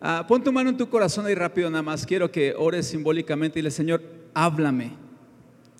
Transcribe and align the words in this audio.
Ah, 0.00 0.24
pon 0.28 0.42
tu 0.44 0.52
mano 0.52 0.70
en 0.70 0.76
tu 0.76 0.88
corazón 0.88 1.26
ahí 1.26 1.34
rápido 1.34 1.68
nada 1.70 1.82
más. 1.82 2.06
Quiero 2.06 2.30
que 2.30 2.54
ores 2.56 2.86
simbólicamente 2.86 3.58
y 3.58 3.62
le 3.62 3.70
Señor, 3.70 4.02
háblame. 4.32 4.92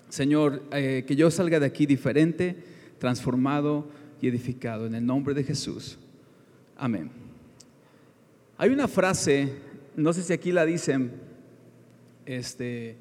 Señor, 0.09 0.63
eh, 0.71 1.05
que 1.07 1.15
yo 1.15 1.31
salga 1.31 1.59
de 1.59 1.65
aquí 1.65 1.85
diferente, 1.85 2.57
transformado 2.97 3.87
y 4.21 4.27
edificado. 4.27 4.87
En 4.87 4.95
el 4.95 5.05
nombre 5.05 5.33
de 5.33 5.43
Jesús. 5.43 5.97
Amén. 6.75 7.09
Hay 8.57 8.71
una 8.71 8.89
frase, 8.89 9.53
no 9.95 10.11
sé 10.11 10.23
si 10.23 10.33
aquí 10.33 10.51
la 10.51 10.65
dicen, 10.65 11.13
este, 12.25 12.97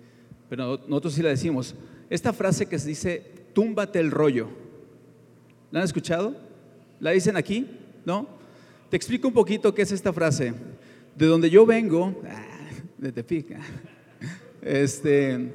pero 0.48 0.78
nosotros 0.86 1.14
sí 1.14 1.22
la 1.22 1.30
decimos. 1.30 1.74
Esta 2.10 2.32
frase 2.32 2.66
que 2.66 2.78
se 2.78 2.88
dice, 2.88 3.32
túmbate 3.54 3.98
el 3.98 4.12
rollo. 4.12 4.48
¿La 5.72 5.80
han 5.80 5.84
escuchado? 5.84 6.36
¿La 7.00 7.10
dicen 7.10 7.36
aquí? 7.36 7.66
¿No? 8.04 8.28
Te 8.88 8.96
explico 8.96 9.26
un 9.26 9.34
poquito 9.34 9.74
qué 9.74 9.82
es 9.82 9.90
esta 9.90 10.12
frase. 10.12 10.54
De 11.18 11.26
donde 11.26 11.50
yo 11.50 11.66
vengo, 11.66 12.14
ah, 12.30 12.68
de 12.96 13.10
Tepic, 13.10 13.46
este, 14.62 15.50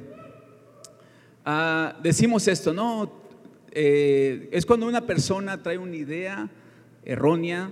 ah, 1.46 1.98
decimos 2.04 2.50
esto, 2.50 2.74
¿no? 2.74 3.10
Eh, 3.72 4.50
es 4.52 4.66
cuando 4.66 4.86
una 4.86 5.08
persona 5.08 5.64
trae 5.64 5.78
una 5.78 5.96
idea 5.96 6.50
errónea 7.06 7.72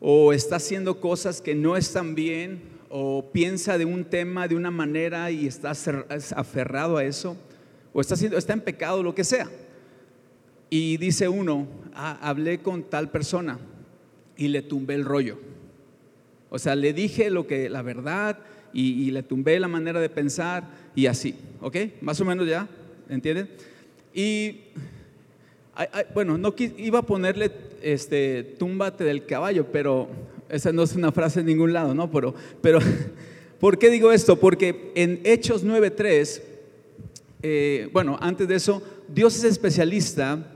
o 0.00 0.34
está 0.34 0.56
haciendo 0.56 1.00
cosas 1.00 1.40
que 1.40 1.54
no 1.54 1.78
están 1.78 2.14
bien 2.14 2.60
o 2.90 3.30
piensa 3.32 3.78
de 3.78 3.86
un 3.86 4.04
tema 4.04 4.46
de 4.46 4.56
una 4.56 4.70
manera 4.70 5.30
y 5.30 5.46
está 5.46 5.70
aferrado 5.70 6.98
a 6.98 7.04
eso 7.04 7.38
o 7.94 8.02
está, 8.02 8.16
haciendo, 8.16 8.36
está 8.36 8.52
en 8.52 8.60
pecado, 8.60 9.02
lo 9.02 9.14
que 9.14 9.24
sea. 9.24 9.48
Y 10.68 10.98
dice 10.98 11.26
uno, 11.26 11.68
ah, 11.94 12.18
hablé 12.20 12.58
con 12.58 12.82
tal 12.82 13.10
persona 13.10 13.58
y 14.36 14.48
le 14.48 14.60
tumbé 14.60 14.92
el 14.92 15.06
rollo. 15.06 15.48
O 16.50 16.58
sea, 16.58 16.74
le 16.74 16.92
dije 16.92 17.30
lo 17.30 17.46
que, 17.46 17.68
la 17.68 17.82
verdad 17.82 18.38
y, 18.72 19.10
le 19.10 19.22
tumbé 19.22 19.58
la 19.58 19.68
manera 19.68 20.00
de 20.00 20.08
pensar 20.08 20.64
y 20.94 21.06
así, 21.06 21.34
¿ok? 21.60 21.76
Más 22.00 22.20
o 22.20 22.24
menos 22.24 22.46
ya, 22.46 22.68
¿entienden? 23.08 23.48
Y 24.14 24.60
bueno, 26.14 26.36
no 26.38 26.54
iba 26.58 27.00
a 27.00 27.02
ponerle 27.02 27.50
este, 27.82 28.42
túmbate 28.58 29.04
del 29.04 29.26
caballo, 29.26 29.66
pero 29.70 30.08
esa 30.48 30.72
no 30.72 30.82
es 30.82 30.94
una 30.94 31.12
frase 31.12 31.40
en 31.40 31.46
ningún 31.46 31.72
lado, 31.72 31.94
¿no? 31.94 32.10
Pero, 32.10 32.34
pero 32.60 32.80
¿por 33.60 33.78
qué 33.78 33.90
digo 33.90 34.12
esto? 34.12 34.38
Porque 34.38 34.92
en 34.94 35.20
Hechos 35.24 35.64
9.3, 35.64 36.42
eh, 37.42 37.88
bueno, 37.92 38.18
antes 38.20 38.48
de 38.48 38.56
eso, 38.56 38.82
Dios 39.08 39.36
es 39.36 39.44
especialista 39.44 40.52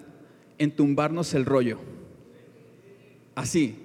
en 0.58 0.70
tumbarnos 0.70 1.34
el 1.34 1.44
rollo. 1.44 1.78
Así, 3.34 3.76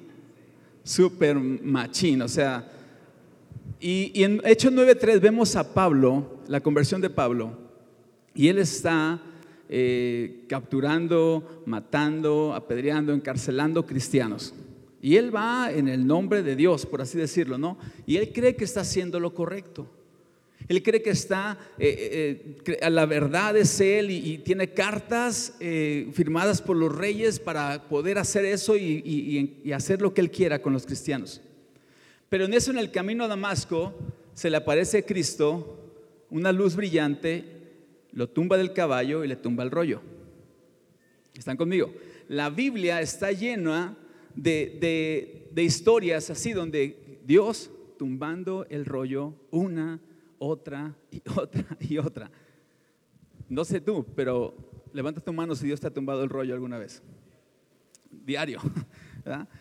súper 0.88 1.35
machín, 1.35 2.21
o 2.21 2.27
sea. 2.27 2.71
Y, 3.80 4.23
en 4.23 4.41
Hechos 4.43 4.71
9.3 4.71 5.19
vemos 5.19 5.55
a 5.55 5.73
Pablo, 5.73 6.39
la 6.47 6.61
conversión 6.61 7.02
de 7.02 7.09
Pablo, 7.09 7.57
y 8.33 8.47
él 8.47 8.57
está 8.57 9.21
eh, 9.69 10.45
capturando, 10.47 11.63
matando, 11.66 12.53
apedreando, 12.55 13.13
encarcelando 13.13 13.85
cristianos. 13.85 14.53
Y 15.02 15.17
él 15.17 15.35
va 15.35 15.71
en 15.71 15.88
el 15.88 16.07
nombre 16.07 16.41
de 16.41 16.55
Dios, 16.55 16.85
por 16.85 17.01
así 17.01 17.17
decirlo, 17.17 17.57
¿no? 17.57 17.77
Y 18.07 18.17
él 18.17 18.31
cree 18.33 18.55
que 18.55 18.63
está 18.63 18.81
haciendo 18.81 19.19
lo 19.19 19.33
correcto. 19.33 19.88
Él 20.67 20.83
cree 20.83 21.02
que 21.02 21.11
está, 21.11 21.58
eh, 21.80 22.58
eh, 22.66 22.89
la 22.89 23.05
verdad 23.05 23.55
es 23.55 23.80
él 23.80 24.11
y, 24.11 24.39
tiene 24.39 24.73
cartas 24.73 25.55
eh, 25.59 26.09
firmadas 26.13 26.61
por 26.61 26.75
los 26.75 26.94
reyes 26.94 27.39
para 27.39 27.88
poder 27.88 28.17
hacer 28.17 28.44
eso 28.44 28.75
y, 28.75 29.72
hacer 29.73 30.02
lo 30.02 30.13
que 30.13 30.22
él 30.22 30.31
quiera 30.31 30.61
con 30.61 30.73
los 30.73 30.85
cristianos. 30.85 31.41
Pero 32.28 32.45
en 32.45 32.53
eso, 32.53 32.72
en 32.72 32.80
el 32.80 32.91
camino 32.91 33.23
a 33.23 33.28
Damasco, 33.28 33.94
se 34.33 34.50
le 34.50 34.58
aparece 34.58 35.05
Cristo, 35.05 35.89
una 36.30 36.52
luz 36.52 36.75
brillante, 36.75 37.45
lo 38.11 38.28
tumba 38.28 38.58
del 38.58 38.73
caballo 38.73 39.23
y 39.23 39.28
le 39.30 39.38
tumba 39.38 39.63
el 39.63 39.72
rollo. 39.72 40.02
¿Están 41.38 41.56
conmigo? 41.56 41.94
La 42.28 42.50
Biblia 42.50 43.00
está 43.00 43.31
llena 43.31 43.95
de, 44.35 44.78
de, 44.81 45.47
de 45.51 45.63
historias 45.63 46.29
así, 46.29 46.51
donde 46.51 47.19
Dios 47.25 47.69
tumbando 47.97 48.66
el 48.69 48.85
rollo 48.85 49.34
una 49.51 50.01
otra 50.40 50.96
y 51.12 51.22
otra 51.38 51.66
y 51.80 51.98
otra. 51.98 52.31
No 53.50 53.64
sé 53.64 53.80
tú, 53.80 54.06
pero 54.16 54.56
levanta 54.94 55.22
tu 55.22 55.31
mano 55.34 55.56
si 55.56 55.66
Dios 55.66 55.80
te 55.80 55.88
ha 55.88 55.94
tumbado 55.94 56.24
el 56.24 56.30
rollo 56.30 56.53
alguna 56.53 56.78
vez. 56.78 57.02
Diario. 58.12 58.59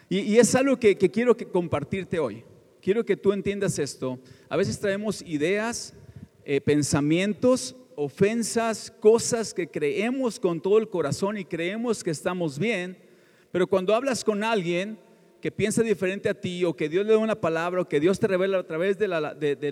Y, 0.09 0.37
es 0.37 0.55
algo 0.55 0.79
que, 0.79 0.97
quiero 0.97 1.37
que 1.37 1.45
compartirte 1.45 2.21
hoy. 2.21 2.45
Quiero 2.81 3.05
que 3.05 3.17
tú 3.17 3.33
entiendas 3.33 3.81
esto. 3.81 4.21
A 4.49 4.57
veces 4.57 4.79
traemos 4.79 5.23
ideas, 5.23 5.93
eh, 6.45 6.61
pensamientos, 6.61 7.75
ofensas, 7.97 8.93
cosas 9.01 9.53
que 9.53 9.67
creemos 9.67 10.39
con 10.39 10.61
todo 10.61 10.79
el 10.79 10.89
corazón 10.89 11.37
y 11.37 11.45
creemos 11.45 12.05
que 12.05 12.11
estamos 12.11 12.61
bien, 12.61 12.97
pero 13.51 13.67
cuando 13.67 13.93
hablas 13.93 14.23
con 14.23 14.45
alguien, 14.45 14.99
que 15.47 15.53
piensa 15.53 15.81
diferente 15.84 16.29
a 16.29 16.34
ti 16.34 16.65
o 16.65 16.75
que 16.75 16.89
Dios 16.89 17.07
le 17.07 17.12
da 17.12 17.19
una 17.19 17.41
palabra 17.41 17.83
o 17.83 17.89
que 17.89 18.01
Dios 18.01 18.19
te 18.19 18.27
revela 18.27 18.59
a 18.59 18.67
través 18.67 18.99
de 18.99 19.07
la, 19.07 19.19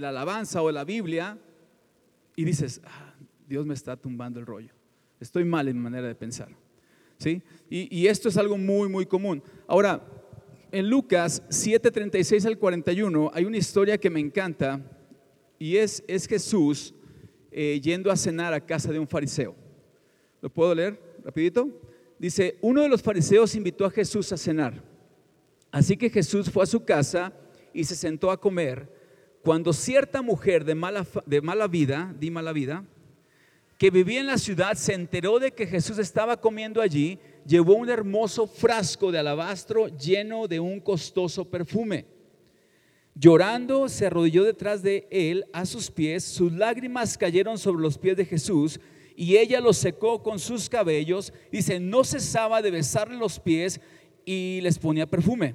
alabanza 0.09 0.62
o 0.62 0.69
de 0.69 0.73
la 0.73 0.85
Biblia 0.85 1.37
y 2.37 2.45
dices, 2.45 2.81
ah, 2.85 3.12
Dios 3.49 3.67
me 3.67 3.75
está 3.75 3.97
tumbando 3.97 4.39
el 4.39 4.47
rollo. 4.47 4.73
Estoy 5.19 5.43
mal 5.43 5.67
en 5.67 5.77
mi 5.77 5.83
manera 5.83 6.07
de 6.07 6.15
pensar. 6.15 6.47
¿Sí? 7.19 7.43
Y, 7.69 8.07
esto 8.07 8.29
es 8.29 8.37
algo 8.37 8.57
muy, 8.57 8.89
muy 8.89 9.05
común. 9.05 9.43
Ahora, 9.67 10.01
en 10.71 10.89
Lucas 10.89 11.43
7:36 11.49 12.47
al 12.47 12.56
41 12.56 13.33
hay 13.35 13.45
una 13.45 13.56
historia 13.56 13.99
que 13.99 14.11
me 14.11 14.21
encanta 14.21 14.81
y 15.59 15.77
es, 15.77 16.05
es 16.06 16.29
Jesús 16.29 16.95
eh, 17.51 17.81
yendo 17.83 18.12
a 18.12 18.17
cenar 18.17 18.55
a 18.55 18.65
casa 18.65 18.93
de 18.93 19.01
un 19.01 19.09
fariseo. 19.09 19.56
¿Lo 20.41 20.49
puedo 20.51 20.73
leer 20.73 21.01
rapidito? 21.25 21.69
Dice, 22.17 22.59
uno 22.61 22.81
de 22.81 22.89
los 22.89 23.03
fariseos 23.03 23.56
invitó 23.56 23.85
a 23.85 23.91
Jesús 23.91 24.31
a 24.31 24.37
cenar. 24.37 24.94
Así 25.75 25.97
que 25.97 26.09
Jesús 26.09 26.49
fue 26.51 26.62
a 26.62 26.67
su 26.67 26.85
casa 26.85 27.33
y 27.73 27.83
se 27.83 27.97
sentó 27.97 28.31
a 28.31 28.41
comer. 28.41 28.89
Cuando 29.43 29.73
cierta 29.73 30.23
mujer 30.23 30.65
de 30.65 30.77
mala, 30.77 31.05
de 31.27 31.41
mala 31.41 31.67
vida, 31.67 32.15
di 32.17 32.31
mala 32.31 32.53
vida, 32.53 32.85
que 33.77 33.91
vivía 33.91 34.21
en 34.21 34.29
la 34.29 34.39
ciudad, 34.39 34.75
se 34.75 34.95
enteró 34.95 35.41
de 35.41 35.51
que 35.51 35.67
Jesús 35.67 35.99
estaba 35.99 36.41
comiendo 36.41 36.81
allí, 36.81 37.19
llevó 37.45 37.75
un 37.75 37.91
hermoso 37.91 38.47
frasco 38.47 39.11
de 39.11 39.19
alabastro 39.19 39.89
lleno 39.89 40.47
de 40.47 40.61
un 40.61 40.79
costoso 40.79 41.45
perfume. 41.45 42.06
Llorando, 43.17 43.89
se 43.89 44.06
arrodilló 44.06 44.45
detrás 44.45 44.81
de 44.81 45.09
él 45.11 45.45
a 45.53 45.67
sus 45.67 45.91
pies, 45.91 46.23
sus 46.23 46.53
lágrimas 46.53 47.19
cayeron 47.19 47.59
sobre 47.59 47.83
los 47.83 47.99
pies 47.99 48.17
de 48.17 48.25
Jesús 48.25 48.79
y 49.17 49.39
ella 49.39 49.61
los 49.61 49.77
secó 49.77 50.23
con 50.23 50.39
sus 50.39 50.69
cabellos. 50.69 51.33
Dice, 51.51 51.81
no 51.81 52.05
cesaba 52.05 52.62
de 52.62 52.71
besarle 52.71 53.17
los 53.17 53.41
pies 53.41 53.81
y 54.25 54.61
les 54.62 54.79
ponía 54.79 55.07
perfume. 55.07 55.55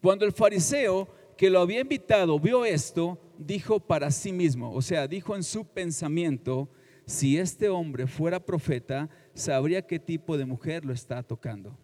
Cuando 0.00 0.24
el 0.24 0.32
fariseo 0.32 1.08
que 1.36 1.50
lo 1.50 1.60
había 1.60 1.80
invitado 1.80 2.38
vio 2.38 2.64
esto, 2.64 3.18
dijo 3.38 3.80
para 3.80 4.10
sí 4.10 4.32
mismo, 4.32 4.72
o 4.72 4.82
sea, 4.82 5.06
dijo 5.08 5.34
en 5.34 5.42
su 5.42 5.64
pensamiento, 5.64 6.68
si 7.06 7.38
este 7.38 7.68
hombre 7.68 8.06
fuera 8.06 8.44
profeta, 8.44 9.08
sabría 9.34 9.82
qué 9.82 9.98
tipo 9.98 10.36
de 10.36 10.44
mujer 10.44 10.84
lo 10.84 10.92
está 10.92 11.22
tocando. 11.22 11.76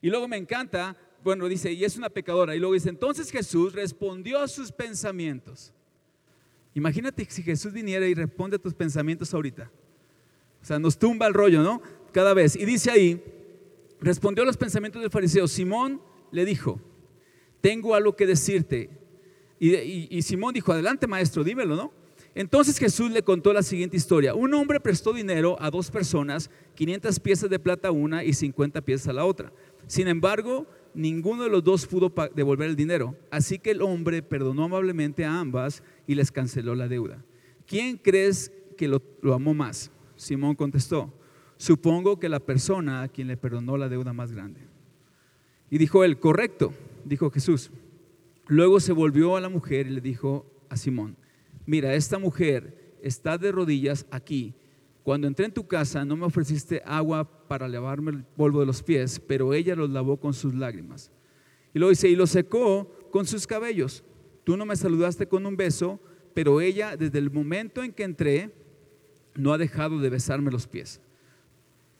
Y 0.00 0.10
luego 0.10 0.28
me 0.28 0.36
encanta, 0.36 0.96
bueno, 1.22 1.48
dice, 1.48 1.72
y 1.72 1.84
es 1.84 1.96
una 1.96 2.08
pecadora. 2.08 2.54
Y 2.54 2.58
luego 2.58 2.74
dice, 2.74 2.88
entonces 2.88 3.30
Jesús 3.30 3.72
respondió 3.72 4.40
a 4.40 4.48
sus 4.48 4.70
pensamientos. 4.70 5.72
Imagínate 6.74 7.26
si 7.28 7.42
Jesús 7.42 7.72
viniera 7.72 8.06
y 8.06 8.14
responde 8.14 8.56
a 8.56 8.60
tus 8.60 8.74
pensamientos 8.74 9.34
ahorita. 9.34 9.70
O 10.62 10.64
sea, 10.64 10.78
nos 10.78 10.98
tumba 10.98 11.26
el 11.26 11.34
rollo, 11.34 11.62
¿no? 11.62 11.82
Cada 12.12 12.34
vez. 12.34 12.56
Y 12.56 12.64
dice 12.64 12.90
ahí, 12.90 13.22
respondió 14.00 14.42
a 14.42 14.46
los 14.46 14.56
pensamientos 14.56 15.00
del 15.02 15.10
fariseo. 15.10 15.48
Simón 15.48 16.00
le 16.30 16.44
dijo, 16.44 16.80
tengo 17.60 17.94
algo 17.94 18.14
que 18.16 18.26
decirte. 18.26 18.90
Y, 19.60 20.22
Simón 20.22 20.54
dijo, 20.54 20.72
adelante 20.72 21.06
maestro, 21.06 21.42
dímelo, 21.42 21.74
¿no? 21.74 21.92
Entonces 22.34 22.78
Jesús 22.78 23.10
le 23.10 23.22
contó 23.22 23.52
la 23.52 23.62
siguiente 23.62 23.96
historia. 23.96 24.34
Un 24.34 24.54
hombre 24.54 24.78
prestó 24.78 25.12
dinero 25.12 25.56
a 25.60 25.70
dos 25.70 25.90
personas, 25.90 26.50
500 26.76 27.18
piezas 27.18 27.50
de 27.50 27.58
plata 27.58 27.88
a 27.88 27.90
una 27.90 28.22
y 28.22 28.32
50 28.32 28.80
piezas 28.82 29.08
a 29.08 29.12
la 29.12 29.24
otra. 29.24 29.52
Sin 29.88 30.06
embargo, 30.06 30.66
ninguno 30.94 31.42
de 31.42 31.48
los 31.48 31.64
dos 31.64 31.86
pudo 31.86 32.12
devolver 32.36 32.68
el 32.68 32.76
dinero. 32.76 33.16
Así 33.30 33.58
que 33.58 33.72
el 33.72 33.82
hombre 33.82 34.22
perdonó 34.22 34.64
amablemente 34.64 35.24
a 35.24 35.40
ambas 35.40 35.82
y 36.06 36.14
les 36.14 36.30
canceló 36.30 36.76
la 36.76 36.86
deuda. 36.86 37.24
¿Quién 37.66 37.96
crees 37.96 38.52
que 38.76 38.86
lo, 38.86 39.02
lo 39.20 39.34
amó 39.34 39.52
más? 39.52 39.90
Simón 40.14 40.54
contestó, 40.54 41.12
supongo 41.58 42.18
que 42.18 42.30
la 42.30 42.40
persona 42.40 43.02
a 43.02 43.08
quien 43.08 43.28
le 43.28 43.36
perdonó 43.36 43.76
la 43.76 43.90
deuda 43.90 44.14
más 44.14 44.32
grande. 44.32 44.60
Y 45.70 45.76
dijo 45.76 46.02
él, 46.02 46.18
correcto 46.18 46.72
dijo 47.08 47.30
Jesús. 47.30 47.70
Luego 48.46 48.80
se 48.80 48.92
volvió 48.92 49.36
a 49.36 49.40
la 49.40 49.48
mujer 49.48 49.86
y 49.86 49.90
le 49.90 50.00
dijo 50.00 50.46
a 50.68 50.76
Simón, 50.76 51.16
mira, 51.66 51.94
esta 51.94 52.18
mujer 52.18 52.96
está 53.02 53.38
de 53.38 53.52
rodillas 53.52 54.06
aquí. 54.10 54.54
Cuando 55.02 55.26
entré 55.26 55.46
en 55.46 55.52
tu 55.52 55.66
casa 55.66 56.04
no 56.04 56.16
me 56.16 56.26
ofreciste 56.26 56.82
agua 56.84 57.24
para 57.48 57.68
lavarme 57.68 58.10
el 58.10 58.24
polvo 58.24 58.60
de 58.60 58.66
los 58.66 58.82
pies, 58.82 59.20
pero 59.20 59.54
ella 59.54 59.74
los 59.74 59.90
lavó 59.90 60.18
con 60.18 60.34
sus 60.34 60.54
lágrimas. 60.54 61.10
Y 61.74 61.78
luego 61.78 61.90
dice, 61.90 62.08
y 62.08 62.16
lo 62.16 62.26
secó 62.26 62.90
con 63.10 63.26
sus 63.26 63.46
cabellos. 63.46 64.04
tú 64.44 64.56
no 64.56 64.64
me 64.64 64.76
saludaste 64.76 65.26
con 65.26 65.44
un 65.44 65.56
beso, 65.56 66.00
pero 66.34 66.60
ella 66.60 66.96
desde 66.96 67.18
el 67.18 67.30
momento 67.30 67.82
en 67.82 67.92
que 67.92 68.04
entré 68.04 68.50
no 69.34 69.52
ha 69.52 69.58
dejado 69.58 69.98
de 69.98 70.08
besarme 70.08 70.50
los 70.50 70.66
pies. 70.66 71.00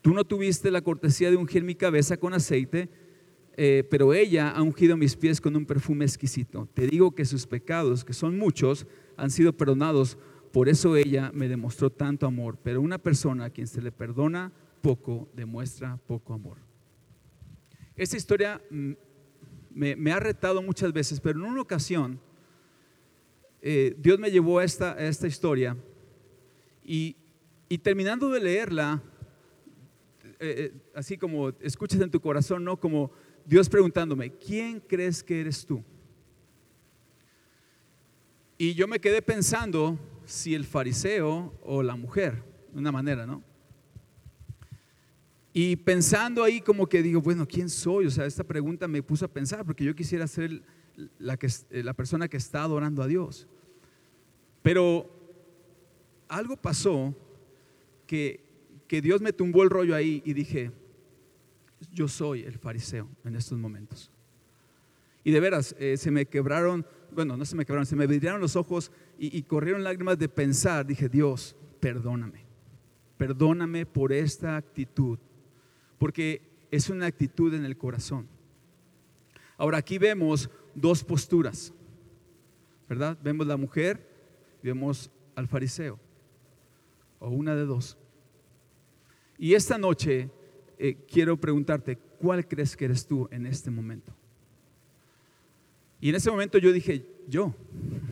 Tú 0.00 0.15
no 0.15 0.25
tuviste 0.25 0.71
la 0.71 0.83
cortesía 0.83 1.31
de 1.31 1.37
ungir 1.37 1.65
mi 1.65 1.75
cabeza 1.75 2.17
con 2.17 2.35
aceite, 2.35 2.89
eh, 3.56 3.85
pero 3.91 4.15
ella 4.15 4.50
ha 4.50 4.62
ungido 4.62 4.97
mis 4.97 5.17
pies 5.17 5.41
con 5.41 5.56
un 5.56 5.67
perfume 5.67 6.05
exquisito. 6.05 6.69
Te 6.75 6.87
digo 6.87 7.15
que 7.15 7.25
sus 7.25 7.47
pecados, 7.47 8.05
que 8.05 8.12
son 8.12 8.39
muchos, 8.39 8.87
han 9.17 9.31
sido 9.31 9.53
perdonados. 9.53 10.17
Por 10.53 10.69
eso 10.69 10.97
ella 10.97 11.31
me 11.35 11.49
demostró 11.49 11.91
tanto 11.91 12.27
amor. 12.27 12.59
Pero 12.62 12.81
una 12.81 12.99
persona 12.99 13.47
a 13.47 13.50
quien 13.50 13.67
se 13.67 13.83
le 13.83 13.91
perdona 13.91 14.53
poco, 14.81 15.29
demuestra 15.35 15.99
poco 16.06 16.35
amor. 16.35 16.59
Esta 17.97 18.17
historia 18.17 18.62
mm, 18.71 18.93
me, 19.75 20.12
ha 20.12 20.21
retado 20.21 20.62
muchas 20.62 20.93
veces, 20.93 21.21
pero 21.21 21.41
en 21.41 21.47
una 21.47 21.62
ocasión 21.62 22.21
eh, 23.61 23.97
Dios 23.99 24.19
me 24.19 24.31
llevó 24.31 24.61
a 24.61 24.65
esta, 24.65 24.93
esta 25.05 25.27
historia 25.27 25.77
y, 26.85 27.17
terminando 27.83 28.31
de 28.31 28.41
leerla, 28.41 29.03
eh, 30.40 30.73
así 30.94 31.17
como 31.17 31.50
escuchas 31.61 32.00
en 32.00 32.11
tu 32.11 32.20
corazón, 32.20 32.64
¿no? 32.64 32.79
Como 32.79 33.11
Dios 33.44 33.69
preguntándome, 33.69 34.31
¿quién 34.31 34.81
crees 34.81 35.23
que 35.23 35.40
eres 35.40 35.64
tú? 35.64 35.82
Y 38.56 38.75
yo 38.75 38.88
me 38.88 39.00
quedé 39.00 39.23
pensando 39.23 39.99
si 40.25 40.55
el 40.55 40.64
fariseo 40.64 41.55
o 41.62 41.82
la 41.82 41.96
mujer, 41.96 42.43
de 42.73 42.79
una 42.79 42.93
manera, 42.93 43.26
¿no? 43.26 43.43
Y 45.52 45.76
pensando 45.76 46.44
ahí 46.44 46.61
como 46.61 46.87
que 46.87 47.02
digo, 47.02 47.20
bueno, 47.20 47.46
¿quién 47.46 47.69
soy? 47.69 48.06
O 48.06 48.11
sea, 48.11 48.26
esta 48.26 48.44
pregunta 48.44 48.87
me 48.87 49.02
puso 49.02 49.25
a 49.25 49.29
pensar 49.29 49.64
porque 49.64 49.84
yo 49.84 49.94
quisiera 49.94 50.26
ser 50.26 50.62
la, 51.19 51.37
que, 51.37 51.49
la 51.70 51.94
persona 51.94 52.29
que 52.29 52.37
está 52.37 52.62
adorando 52.62 53.02
a 53.02 53.06
Dios. 53.06 53.49
Pero 54.62 55.11
algo 56.29 56.56
pasó 56.56 57.14
que, 58.06 58.48
que 58.88 59.02
Dios 59.02 59.20
me 59.20 59.32
tumbó 59.32 59.62
el 59.62 59.70
rollo 59.70 59.94
ahí 59.94 60.23
y 60.25 60.32
dije, 60.32 60.73
yo 61.93 62.08
soy 62.08 62.43
el 62.43 62.58
fariseo 62.58 63.08
en 63.25 63.37
estos 63.37 63.58
momentos. 63.58 64.11
Y 65.23 65.31
de 65.31 65.40
veras, 65.40 65.76
eh, 65.79 65.96
se 65.99 66.11
me 66.11 66.26
quebraron, 66.26 66.87
bueno, 67.12 67.37
no 67.37 67.44
se 67.44 67.55
me 67.55 67.67
quebraron, 67.67 67.85
se 67.85 67.96
me 67.96 68.06
vidriaron 68.06 68.40
los 68.40 68.56
ojos 68.56 68.90
y, 69.19 69.43
corrieron 69.43 69.85
lágrimas 69.85 70.19
de 70.19 70.29
pensar. 70.29 70.87
Dije, 70.87 71.08
Dios, 71.08 71.55
perdóname, 71.81 72.46
perdóname 73.19 73.85
por 73.85 74.12
esta 74.12 74.56
actitud, 74.56 75.19
porque 75.99 76.67
es 76.70 76.88
una 76.88 77.06
actitud 77.06 77.52
en 77.52 77.67
el 77.67 77.76
corazón. 77.76 78.26
Ahora 79.58 79.79
aquí 79.79 79.99
vemos 79.99 80.49
dos 80.75 81.05
posturas, 81.05 81.75
¿verdad? 82.88 83.19
Vemos 83.23 83.46
la 83.46 83.56
mujer 83.56 84.08
y 84.62 84.69
vemos 84.69 85.11
al 85.34 85.46
fariseo, 85.46 85.99
o 87.19 87.29
una 87.29 87.55
de 87.55 87.67
dos. 87.67 87.99
Y 89.38 89.55
esta 89.55 89.79
noche 89.79 90.31
eh, 90.79 90.96
quiero 91.11 91.37
preguntarte, 91.37 91.96
¿cuál 92.19 92.46
crees 92.46 92.76
que 92.76 92.87
eres 92.87 93.06
tú 93.06 93.29
en 93.31 93.46
este 93.46 93.70
momento? 93.70 94.12
Y 96.00 96.11
en 96.11 96.17
ese 96.17 96.31
momento 96.31 96.58
yo 96.58 96.73
dije, 96.73 97.06
yo, 97.29 97.55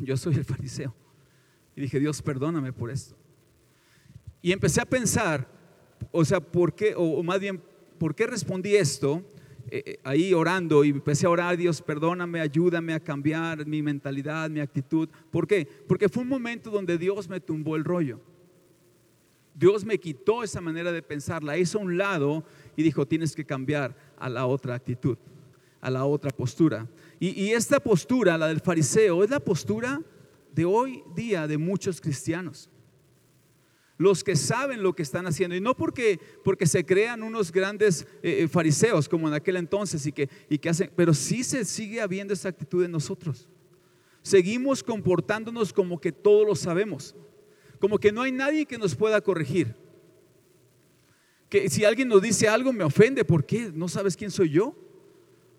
yo 0.03 0.17
soy 0.17 0.37
el 0.37 0.45
fariseo. 0.45 0.95
Y 1.75 1.83
dije, 1.83 2.01
Dios, 2.01 2.23
perdóname 2.23 2.73
por 2.73 2.91
esto. 2.91 3.17
Y 4.41 4.53
empecé 4.53 4.81
a 4.81 4.87
pensar, 4.87 5.49
o 6.13 6.25
sea, 6.25 6.41
¿por 6.41 6.75
qué, 6.75 6.95
o, 6.97 7.23
más 7.23 7.41
bien, 7.41 7.61
¿por 7.99 8.15
qué 8.15 8.27
respondí 8.27 8.77
esto? 8.77 9.25
Eh, 9.69 9.83
eh, 9.85 10.01
ahí 10.05 10.33
orando 10.33 10.85
y 10.85 10.91
empecé 10.91 11.27
a 11.27 11.31
orar, 11.31 11.57
Dios, 11.57 11.83
perdóname, 11.83 12.41
ayúdame 12.41 12.95
a 12.95 13.01
cambiar 13.01 13.67
mi 13.67 13.83
mentalidad, 13.83 14.49
mi 14.49 14.61
actitud. 14.61 15.09
¿Por 15.31 15.47
qué? 15.47 15.67
Porque 15.89 16.09
fue 16.09 16.23
un 16.23 16.29
momento 16.29 16.71
donde 16.71 16.99
Dios 16.99 17.29
me 17.29 17.41
tumbó 17.41 17.75
el 17.75 17.85
rollo. 17.85 18.21
Dios 19.57 19.87
me 19.87 19.99
quitó 19.99 20.43
esa 20.43 20.61
manera 20.61 20.93
de 20.93 21.03
pensar, 21.03 21.43
la 21.43 21.57
hizo 21.57 21.79
a 21.79 21.81
un 21.81 21.97
lado 21.97 22.45
y 22.77 22.83
dijo, 22.83 23.07
tienes 23.07 23.35
que 23.35 23.47
cambiar 23.47 23.97
a 24.19 24.29
la 24.29 24.45
otra 24.45 24.75
actitud, 24.75 25.17
a 25.81 25.91
la 25.91 26.05
otra 26.05 26.31
postura. 26.31 26.87
Y, 27.19 27.53
esta 27.53 27.81
postura, 27.81 28.37
la 28.37 28.49
del 28.49 28.61
fariseo, 28.61 29.25
es 29.25 29.31
la 29.31 29.41
postura 29.41 30.03
de 30.53 30.67
hoy 30.67 31.03
día 31.15 31.47
de 31.47 31.57
muchos 31.57 32.03
cristianos. 32.03 32.69
Los 33.97 34.23
que 34.23 34.37
saben 34.37 34.83
lo 34.83 34.95
que 34.95 35.03
están 35.03 35.27
haciendo, 35.27 35.57
y 35.57 35.61
no 35.63 35.75
porque, 35.75 36.21
porque 36.45 36.67
se 36.67 36.85
crean 36.85 37.23
unos 37.23 37.51
grandes 37.51 38.03
eh, 38.23 38.43
eh, 38.43 38.49
fariseos 38.49 39.09
como 39.09 39.27
en 39.27 39.33
aquel 39.33 39.57
entonces 39.57 40.05
y 40.05 40.13
que, 40.13 40.29
y 40.51 40.59
que 40.59 40.69
hacen, 40.69 40.91
pero 40.95 41.15
sí 41.15 41.43
se 41.43 41.65
sigue 41.65 42.03
habiendo 42.03 42.35
esa 42.35 42.51
actitud 42.51 42.85
en 42.85 42.91
nosotros. 42.91 43.49
Seguimos 44.21 44.83
comportándonos 44.83 45.73
como 45.73 45.99
que 45.99 46.13
todo 46.13 46.45
lo 46.45 46.55
sabemos 46.55 47.15
como 47.79 47.99
que 47.99 48.13
no 48.13 48.23
hay 48.23 48.33
nadie 48.33 48.67
que 48.67 48.79
nos 48.79 48.95
pueda 48.95 49.21
corregir. 49.21 49.75
Que 51.49 51.69
si 51.71 51.85
alguien 51.85 52.09
nos 52.09 52.23
dice 52.23 52.49
algo 52.49 52.73
me 52.73 52.85
ofende, 52.85 53.25
¿por 53.25 53.45
qué? 53.45 53.71
¿No 53.73 53.89
sabes 53.89 54.17
quién 54.17 54.31
soy 54.31 54.51
yo? 54.51 54.75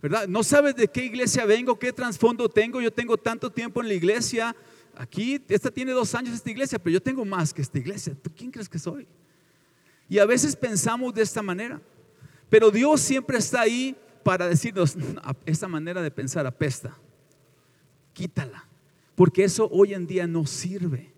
¿Verdad? 0.02 0.28
No 0.28 0.44
sabes 0.44 0.76
de 0.76 0.88
qué 0.88 1.06
iglesia 1.06 1.46
vengo, 1.46 1.80
qué 1.80 1.92
trasfondo 1.92 2.50
tengo. 2.50 2.82
Yo 2.82 2.92
tengo 2.92 3.18
tanto 3.18 3.52
tiempo 3.52 3.82
en 3.82 3.88
la 3.88 3.94
iglesia. 3.94 4.56
Aquí, 4.96 5.42
esta 5.48 5.72
tiene 5.72 5.92
dos 5.92 6.14
años 6.16 6.36
esta 6.36 6.50
iglesia, 6.52 6.80
pero 6.80 6.94
yo 6.94 7.02
tengo 7.02 7.24
más 7.26 7.54
que 7.54 7.62
esta 7.62 7.78
iglesia. 7.78 8.16
¿Tú 8.22 8.32
quién 8.36 8.52
crees 8.52 8.70
que 8.70 8.80
soy? 8.80 9.08
Y 10.10 10.20
a 10.20 10.26
veces 10.26 10.56
pensamos 10.56 11.14
de 11.14 11.22
esta 11.22 11.42
manera. 11.42 11.82
Pero 12.50 12.72
Dios 12.72 13.02
siempre 13.02 13.38
está 13.38 13.62
ahí 13.62 13.96
para 14.24 14.48
decirnos, 14.48 14.96
esta 15.46 15.68
manera 15.68 16.02
de 16.02 16.12
pensar 16.12 16.46
apesta. 16.46 16.98
Quítala. 18.14 18.66
Porque 19.16 19.44
eso 19.44 19.68
hoy 19.72 19.94
en 19.94 20.06
día 20.06 20.28
no 20.28 20.46
sirve 20.46 21.17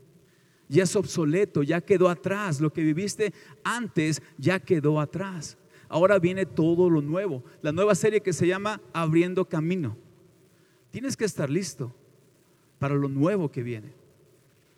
ya 0.70 0.84
es 0.84 0.96
obsoleto, 0.96 1.64
ya 1.64 1.82
quedó 1.82 2.08
atrás. 2.08 2.62
Lo 2.62 2.72
que 2.72 2.84
viviste 2.84 3.34
antes 3.64 4.22
ya 4.38 4.60
quedó 4.60 5.02
atrás. 5.02 5.58
Ahora 5.90 6.20
viene 6.20 6.46
todo 6.46 6.90
lo 6.90 7.02
nuevo. 7.02 7.44
La 7.62 7.72
nueva 7.72 7.96
serie 7.96 8.22
que 8.22 8.32
se 8.32 8.48
llama 8.48 8.80
Abriendo 8.94 9.50
Camino. 9.50 9.98
Tienes 10.92 11.18
que 11.18 11.26
estar 11.26 11.50
listo 11.50 11.94
para 12.78 12.94
lo 12.94 13.10
nuevo 13.10 13.52
que 13.52 13.64
viene. 13.64 13.94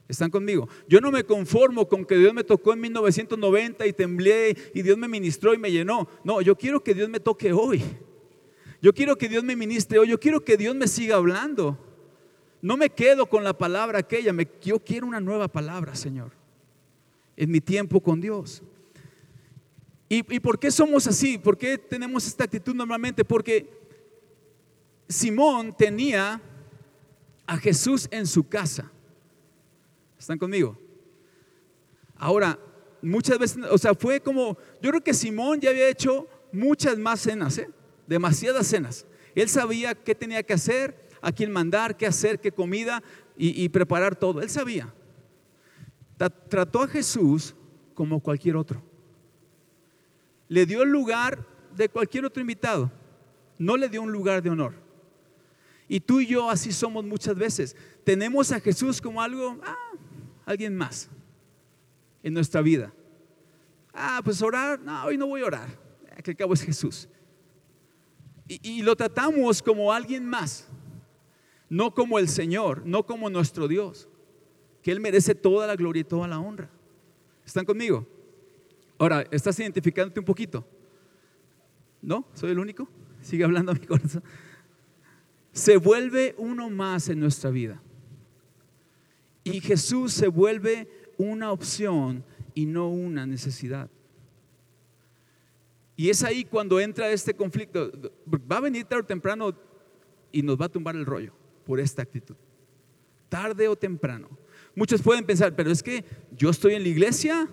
¿Están 0.07 0.31
conmigo? 0.31 0.67
Yo 0.87 0.99
no 0.99 1.11
me 1.11 1.25
conformo 1.25 1.87
con 1.87 2.05
que 2.05 2.17
Dios 2.17 2.33
me 2.33 2.43
tocó 2.43 2.73
en 2.73 2.81
1990 2.81 3.85
y 3.85 3.93
temblé 3.93 4.57
y 4.73 4.81
Dios 4.81 4.97
me 4.97 5.07
ministró 5.07 5.53
y 5.53 5.57
me 5.57 5.71
llenó. 5.71 6.07
No, 6.23 6.41
yo 6.41 6.57
quiero 6.57 6.83
que 6.83 6.93
Dios 6.93 7.09
me 7.09 7.19
toque 7.19 7.51
hoy. 7.51 7.81
Yo 8.81 8.93
quiero 8.93 9.17
que 9.17 9.29
Dios 9.29 9.43
me 9.43 9.55
ministre 9.55 9.99
hoy. 9.99 10.09
Yo 10.09 10.19
quiero 10.19 10.43
que 10.43 10.57
Dios 10.57 10.73
me 10.75 10.87
siga 10.87 11.17
hablando. 11.17 11.77
No 12.61 12.77
me 12.77 12.89
quedo 12.89 13.25
con 13.25 13.43
la 13.43 13.57
palabra 13.57 13.99
aquella, 13.99 14.31
me, 14.33 14.47
yo 14.61 14.79
quiero 14.79 15.07
una 15.07 15.19
nueva 15.19 15.47
palabra, 15.47 15.95
Señor, 15.95 16.31
en 17.35 17.49
mi 17.49 17.59
tiempo 17.59 18.01
con 18.01 18.21
Dios. 18.21 18.61
¿Y, 20.13 20.41
por 20.41 20.59
qué 20.59 20.69
somos 20.71 21.07
así? 21.07 21.37
¿Por 21.37 21.57
qué 21.57 21.77
tenemos 21.77 22.27
esta 22.27 22.43
actitud 22.43 22.75
normalmente? 22.75 23.23
Porque 23.23 23.65
Simón 25.07 25.73
tenía 25.75 26.41
a 27.45 27.57
Jesús 27.57 28.09
en 28.11 28.27
su 28.27 28.45
casa. 28.47 28.91
¿Están 30.19 30.37
conmigo? 30.37 30.77
Ahora, 32.17 32.59
muchas 33.01 33.39
veces, 33.39 33.63
o 33.71 33.77
sea, 33.77 33.95
fue 33.95 34.19
como, 34.19 34.57
yo 34.81 34.89
creo 34.89 35.01
que 35.01 35.13
Simón 35.13 35.61
ya 35.61 35.69
había 35.69 35.87
hecho 35.87 36.27
muchas 36.51 36.97
más 36.97 37.21
cenas, 37.21 37.57
¿eh? 37.57 37.69
demasiadas 38.05 38.67
cenas. 38.67 39.05
Él 39.33 39.47
sabía 39.47 39.95
qué 39.95 40.13
tenía 40.13 40.43
que 40.43 40.51
hacer, 40.51 40.93
a 41.21 41.31
quién 41.31 41.51
mandar, 41.51 41.95
qué 41.95 42.07
hacer, 42.07 42.39
qué 42.39 42.51
comida 42.51 43.01
y, 43.37 43.69
preparar 43.69 44.15
todo. 44.15 44.41
Él 44.41 44.49
sabía. 44.49 44.93
Trató 46.49 46.81
a 46.81 46.87
Jesús 46.87 47.55
como 47.93 48.19
cualquier 48.19 48.55
otro. 48.55 48.83
Le 50.47 50.65
dio 50.65 50.83
el 50.83 50.89
lugar 50.89 51.45
de 51.75 51.89
cualquier 51.89 52.25
otro 52.25 52.41
invitado. 52.41 52.91
No 53.57 53.77
le 53.77 53.89
dio 53.89 54.01
un 54.01 54.11
lugar 54.11 54.41
de 54.41 54.49
honor. 54.49 54.73
Y 55.87 55.99
tú 55.99 56.19
y 56.19 56.27
yo 56.27 56.49
así 56.49 56.71
somos 56.71 57.05
muchas 57.05 57.35
veces. 57.35 57.75
Tenemos 58.03 58.51
a 58.51 58.59
Jesús 58.59 59.01
como 59.01 59.21
algo, 59.21 59.59
ah, 59.63 59.75
alguien 60.45 60.75
más 60.75 61.09
en 62.23 62.33
nuestra 62.33 62.61
vida. 62.61 62.93
Ah, 63.93 64.21
pues 64.23 64.41
orar, 64.41 64.79
no, 64.79 65.05
hoy 65.05 65.17
no 65.17 65.27
voy 65.27 65.41
a 65.41 65.45
orar. 65.45 65.69
Que 66.23 66.31
al 66.31 66.37
cabo 66.37 66.53
es 66.53 66.61
Jesús. 66.61 67.07
y, 68.47 68.81
lo 68.81 68.95
tratamos 68.95 69.61
como 69.61 69.93
alguien 69.93 70.25
más 70.25 70.67
no 71.71 71.93
como 71.93 72.19
el 72.19 72.27
Señor, 72.27 72.85
no 72.85 73.05
como 73.05 73.29
nuestro 73.29 73.69
Dios, 73.69 74.09
que 74.83 74.91
Él 74.91 74.99
merece 74.99 75.35
toda 75.35 75.65
la 75.65 75.77
gloria 75.77 76.01
y 76.01 76.03
toda 76.03 76.27
la 76.27 76.37
honra. 76.37 76.69
¿Están 77.45 77.63
conmigo? 77.63 78.05
Ahora, 78.97 79.25
¿estás 79.31 79.57
identificándote 79.57 80.19
un 80.19 80.25
poquito? 80.25 80.67
¿No? 82.01 82.27
¿Soy 82.33 82.51
el 82.51 82.59
único? 82.59 82.89
Sigue 83.21 83.45
hablando 83.45 83.71
a 83.71 83.75
mi 83.75 83.85
corazón. 83.87 84.21
Se 85.53 85.77
vuelve 85.77 86.35
uno 86.37 86.69
más 86.69 87.07
en 87.07 87.21
nuestra 87.21 87.49
vida. 87.51 87.81
Y 89.45 89.61
Jesús 89.61 90.11
se 90.11 90.27
vuelve 90.27 90.89
una 91.17 91.53
opción 91.53 92.25
y 92.53 92.65
no 92.65 92.89
una 92.89 93.25
necesidad. 93.25 93.89
Y 95.95 96.09
es 96.09 96.21
ahí 96.21 96.43
cuando 96.43 96.81
entra 96.81 97.09
este 97.11 97.33
conflicto. 97.33 97.93
Va 98.29 98.57
a 98.57 98.61
venir 98.61 98.83
tarde 98.83 99.03
o 99.03 99.05
temprano 99.05 99.55
y 100.33 100.41
nos 100.41 100.59
va 100.59 100.65
a 100.65 100.69
tumbar 100.69 100.97
el 100.97 101.05
rollo 101.05 101.33
por 101.65 101.79
esta 101.79 102.01
actitud. 102.01 102.35
tarde 103.29 103.69
o 103.69 103.77
temprano. 103.77 104.27
Muchos 104.75 105.01
pueden 105.01 105.25
pensar, 105.25 105.55
pero 105.55 105.71
es 105.71 105.81
que 105.81 106.03
yo 106.35 106.49
estoy 106.49 106.75
en 106.75 106.83
la 106.83 106.89
iglesia, 106.89 107.47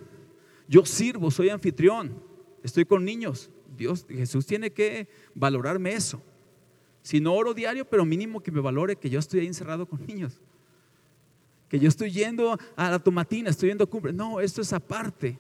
yo 0.66 0.84
sirvo, 0.84 1.30
soy 1.30 1.50
anfitrión, 1.50 2.20
estoy 2.64 2.84
con 2.84 3.04
niños. 3.04 3.48
Dios, 3.76 4.04
Jesús 4.08 4.44
tiene 4.44 4.72
que 4.72 5.08
valorarme 5.34 5.92
eso. 5.92 6.20
Si 7.02 7.20
no 7.20 7.34
oro 7.34 7.54
diario, 7.54 7.84
pero 7.84 8.04
mínimo 8.04 8.42
que 8.42 8.50
me 8.50 8.60
valore 8.60 8.96
que 8.96 9.08
yo 9.08 9.18
estoy 9.18 9.40
ahí 9.40 9.46
encerrado 9.46 9.86
con 9.86 10.04
niños. 10.04 10.40
Que 11.68 11.78
yo 11.78 11.88
estoy 11.88 12.10
yendo 12.10 12.58
a 12.76 12.90
la 12.90 12.98
tomatina, 12.98 13.50
estoy 13.50 13.68
yendo 13.68 13.84
a 13.84 13.86
cumbre. 13.86 14.12
No, 14.12 14.40
esto 14.40 14.60
es 14.60 14.72
aparte. 14.72 15.38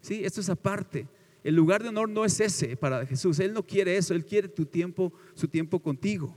Sí, 0.00 0.24
esto 0.24 0.40
es 0.40 0.48
aparte. 0.48 1.06
El 1.44 1.54
lugar 1.54 1.82
de 1.82 1.90
honor 1.90 2.08
no 2.08 2.24
es 2.24 2.40
ese 2.40 2.76
para 2.76 3.04
Jesús. 3.06 3.38
Él 3.38 3.52
no 3.52 3.62
quiere 3.62 3.96
eso, 3.96 4.14
Él 4.14 4.24
quiere 4.24 4.48
tu 4.48 4.66
tiempo, 4.66 5.12
su 5.34 5.46
tiempo 5.46 5.80
contigo. 5.80 6.36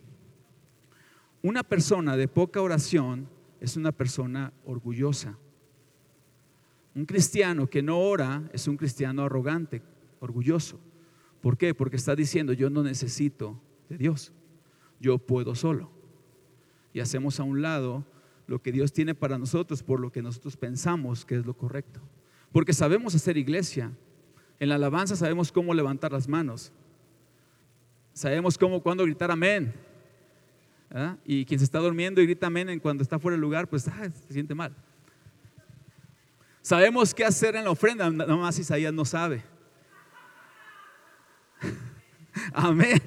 Una 1.44 1.64
persona 1.64 2.16
de 2.16 2.28
poca 2.28 2.62
oración 2.62 3.28
es 3.60 3.76
una 3.78 3.92
persona 3.92 4.54
orgullosa. 4.66 5.38
Un 6.94 7.06
cristiano 7.06 7.68
que 7.68 7.82
no 7.82 8.00
ora 8.00 8.50
es 8.54 8.68
un 8.68 8.78
cristiano 8.78 9.24
arrogante, 9.24 9.82
orgulloso. 10.20 10.80
¿Por 11.42 11.58
qué? 11.58 11.74
Porque 11.74 11.96
está 11.96 12.16
diciendo, 12.16 12.54
yo 12.54 12.70
no 12.70 12.84
necesito 12.84 13.60
de 13.90 13.98
Dios, 13.98 14.34
yo 15.00 15.18
puedo 15.18 15.56
solo. 15.56 15.90
Y 16.94 17.00
hacemos 17.00 17.40
a 17.40 17.44
un 17.44 17.62
lado 17.62 18.06
lo 18.46 18.62
que 18.62 18.72
Dios 18.72 18.92
tiene 18.92 19.16
para 19.16 19.38
nosotros 19.38 19.82
por 19.82 20.00
lo 20.00 20.12
que 20.12 20.22
nosotros 20.22 20.58
pensamos 20.58 21.26
que 21.26 21.36
es 21.36 21.46
lo 21.46 21.56
correcto. 21.56 22.02
Porque 22.52 22.74
sabemos 22.74 23.16
hacer 23.16 23.38
iglesia. 23.38 23.92
En 24.60 24.70
la 24.70 24.76
alabanza 24.76 25.16
sabemos 25.16 25.52
cómo 25.52 25.74
levantar 25.74 26.12
las 26.12 26.28
manos. 26.28 26.72
Sabemos 28.14 28.58
cómo, 28.58 28.84
cuándo 28.84 29.04
gritar 29.06 29.32
amén. 29.32 29.74
¿Ah? 30.94 31.16
Y 31.26 31.46
quien 31.46 31.60
se 31.60 31.64
está 31.64 31.80
durmiendo 31.80 32.22
y 32.22 32.26
grita 32.26 32.48
amén 32.48 32.80
cuando 32.80 33.02
está 33.02 33.18
fuera 33.18 33.34
del 33.36 33.42
lugar, 33.42 33.68
pues 33.68 33.88
ah, 33.88 34.10
se 34.28 34.34
siente 34.34 34.54
mal. 34.54 34.76
Sabemos 36.62 37.14
qué 37.14 37.26
hacer 37.26 37.56
en 37.56 37.64
la 37.64 37.72
ofrenda, 37.72 38.10
nada 38.10 38.36
más 38.36 38.60
Isaías 38.60 38.94
no 38.94 39.06
sabe. 39.06 39.44
Amén. 42.54 43.02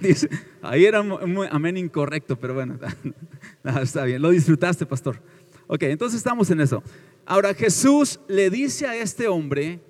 Ahí 0.63 0.85
era 0.85 1.01
un 1.01 1.47
amén 1.51 1.77
incorrecto, 1.77 2.37
pero 2.37 2.55
bueno, 2.55 2.79
está 3.83 4.05
bien. 4.05 4.21
Lo 4.21 4.31
disfrutaste, 4.31 4.87
pastor. 4.87 5.21
Ok, 5.67 5.83
entonces 5.85 6.19
estamos 6.19 6.51
en 6.51 6.61
eso. 6.61 6.83
Ahora 7.27 7.55
Jesús 7.55 8.21
le 8.29 8.51
dice 8.51 8.87
a 8.87 8.97
este 8.97 9.29
hombre 9.29 9.81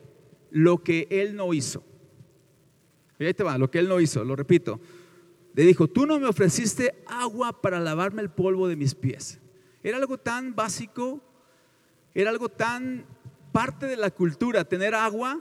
lo 0.51 0.83
que 0.83 1.07
él 1.11 1.35
no 1.35 1.53
hizo. 1.53 1.83
Y 3.19 3.25
ahí 3.25 3.35
te 3.35 3.43
va, 3.43 3.59
lo 3.59 3.71
que 3.71 3.79
él 3.79 3.89
no 3.89 4.01
hizo, 4.01 4.25
lo 4.25 4.37
repito. 4.37 4.81
Le 5.55 5.63
dijo, 5.63 5.87
tú 5.87 6.05
no 6.05 6.19
me 6.19 6.27
ofreciste 6.27 7.03
agua 7.07 7.63
para 7.63 7.79
lavarme 7.81 8.23
el 8.23 8.31
polvo 8.31 8.67
de 8.67 8.77
mis 8.77 8.95
pies. 8.95 9.41
Era 9.83 9.99
algo 9.99 10.19
tan 10.19 10.55
básico, 10.55 11.23
era 12.13 12.31
algo 12.31 12.49
tan 12.49 13.07
parte 13.53 13.87
de 13.87 13.97
la 13.97 14.11
cultura, 14.11 14.65
tener 14.65 14.95
agua 14.95 15.41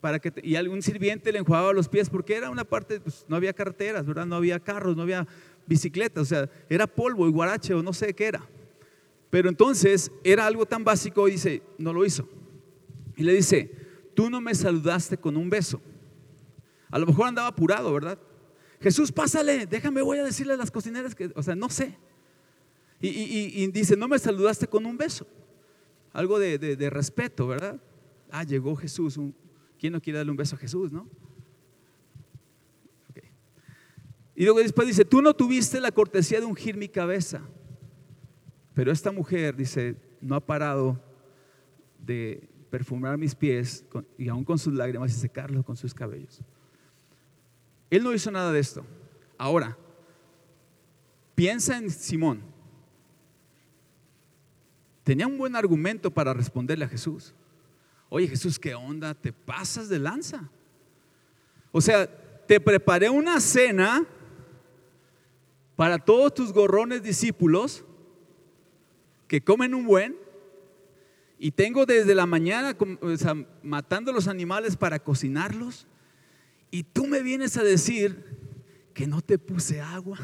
para 0.00 0.18
que 0.18 0.32
y 0.42 0.56
algún 0.56 0.82
sirviente 0.82 1.30
le 1.30 1.38
enjuagaba 1.38 1.72
los 1.72 1.88
pies 1.88 2.10
porque 2.10 2.34
era 2.34 2.50
una 2.50 2.64
parte, 2.64 2.98
pues, 2.98 3.24
no 3.28 3.36
había 3.36 3.52
carreteras, 3.52 4.04
¿verdad? 4.04 4.26
No 4.26 4.34
había 4.34 4.58
carros, 4.58 4.96
no 4.96 5.02
había 5.02 5.28
bicicletas, 5.64 6.22
o 6.22 6.24
sea, 6.24 6.50
era 6.68 6.88
polvo 6.88 7.28
y 7.28 7.30
guarache 7.30 7.72
o 7.72 7.84
no 7.84 7.92
sé 7.92 8.12
qué 8.14 8.26
era. 8.26 8.44
Pero 9.30 9.48
entonces 9.48 10.10
era 10.24 10.44
algo 10.44 10.66
tan 10.66 10.82
básico 10.82 11.28
y 11.28 11.32
dice, 11.32 11.62
no 11.78 11.92
lo 11.92 12.04
hizo. 12.04 12.28
Y 13.16 13.22
le 13.22 13.32
dice, 13.32 13.70
tú 14.14 14.28
no 14.28 14.40
me 14.40 14.56
saludaste 14.56 15.16
con 15.18 15.36
un 15.36 15.48
beso. 15.48 15.80
A 16.90 16.98
lo 16.98 17.06
mejor 17.06 17.28
andaba 17.28 17.46
apurado, 17.46 17.92
¿verdad? 17.92 18.18
Jesús, 18.82 19.12
pásale, 19.12 19.66
déjame, 19.66 20.02
voy 20.02 20.18
a 20.18 20.24
decirle 20.24 20.54
a 20.54 20.56
las 20.56 20.70
cocineras 20.70 21.14
que, 21.14 21.30
o 21.36 21.42
sea, 21.42 21.54
no 21.54 21.70
sé. 21.70 21.96
Y, 23.00 23.66
dice, 23.68 23.96
no 23.96 24.06
me 24.06 24.18
saludaste 24.18 24.66
con 24.66 24.86
un 24.86 24.96
beso. 24.96 25.26
Algo 26.12 26.38
de, 26.38 26.90
respeto, 26.90 27.46
¿verdad? 27.46 27.80
Ah, 28.30 28.44
llegó 28.44 28.76
Jesús. 28.76 29.18
¿Quién 29.78 29.92
no 29.92 30.00
quiere 30.00 30.18
darle 30.18 30.30
un 30.30 30.36
beso 30.36 30.56
a 30.56 30.58
Jesús, 30.58 30.92
no? 30.92 31.08
Y 34.34 34.44
luego 34.44 34.60
después 34.60 34.88
dice, 34.88 35.04
tú 35.04 35.20
no 35.20 35.34
tuviste 35.34 35.80
la 35.80 35.92
cortesía 35.92 36.40
de 36.40 36.46
ungir 36.46 36.76
mi 36.76 36.88
cabeza. 36.88 37.42
Pero 38.74 38.90
esta 38.90 39.12
mujer, 39.12 39.56
dice, 39.56 39.96
no 40.20 40.34
ha 40.34 40.40
parado 40.40 41.00
de 41.98 42.48
perfumar 42.70 43.18
mis 43.18 43.34
pies 43.34 43.84
y 44.16 44.28
aún 44.28 44.44
con 44.44 44.58
sus 44.58 44.72
lágrimas 44.72 45.12
y 45.12 45.20
secarlos 45.20 45.64
con 45.64 45.76
sus 45.76 45.92
cabellos. 45.92 46.42
Él 47.92 48.02
no 48.02 48.14
hizo 48.14 48.30
nada 48.30 48.50
de 48.52 48.58
esto. 48.58 48.86
Ahora, 49.36 49.76
piensa 51.34 51.76
en 51.76 51.90
Simón. 51.90 52.40
Tenía 55.04 55.26
un 55.26 55.36
buen 55.36 55.54
argumento 55.54 56.10
para 56.10 56.32
responderle 56.32 56.86
a 56.86 56.88
Jesús. 56.88 57.34
Oye 58.08 58.28
Jesús, 58.28 58.58
¿qué 58.58 58.74
onda? 58.74 59.12
¿Te 59.12 59.30
pasas 59.30 59.90
de 59.90 59.98
lanza? 59.98 60.48
O 61.70 61.82
sea, 61.82 62.06
te 62.46 62.60
preparé 62.60 63.10
una 63.10 63.38
cena 63.40 64.06
para 65.76 65.98
todos 65.98 66.32
tus 66.32 66.50
gorrones 66.50 67.02
discípulos 67.02 67.84
que 69.28 69.42
comen 69.42 69.74
un 69.74 69.84
buen 69.84 70.16
y 71.38 71.50
tengo 71.50 71.84
desde 71.84 72.14
la 72.14 72.24
mañana 72.24 72.74
matando 73.62 74.12
los 74.12 74.28
animales 74.28 74.78
para 74.78 74.98
cocinarlos 74.98 75.86
y 76.72 76.84
tú 76.84 77.06
me 77.06 77.22
vienes 77.22 77.58
a 77.58 77.62
decir 77.62 78.24
que 78.94 79.06
no 79.06 79.20
te 79.20 79.38
puse 79.38 79.82
agua, 79.82 80.18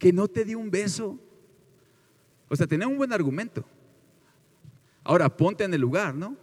que 0.00 0.12
no 0.12 0.26
te 0.26 0.44
di 0.44 0.56
un 0.56 0.68
beso. 0.68 1.16
O 2.48 2.56
sea, 2.56 2.66
tenía 2.66 2.88
un 2.88 2.96
buen 2.96 3.12
argumento. 3.12 3.64
Ahora, 5.04 5.34
ponte 5.34 5.62
en 5.62 5.72
el 5.72 5.80
lugar, 5.80 6.12
¿no? 6.12 6.36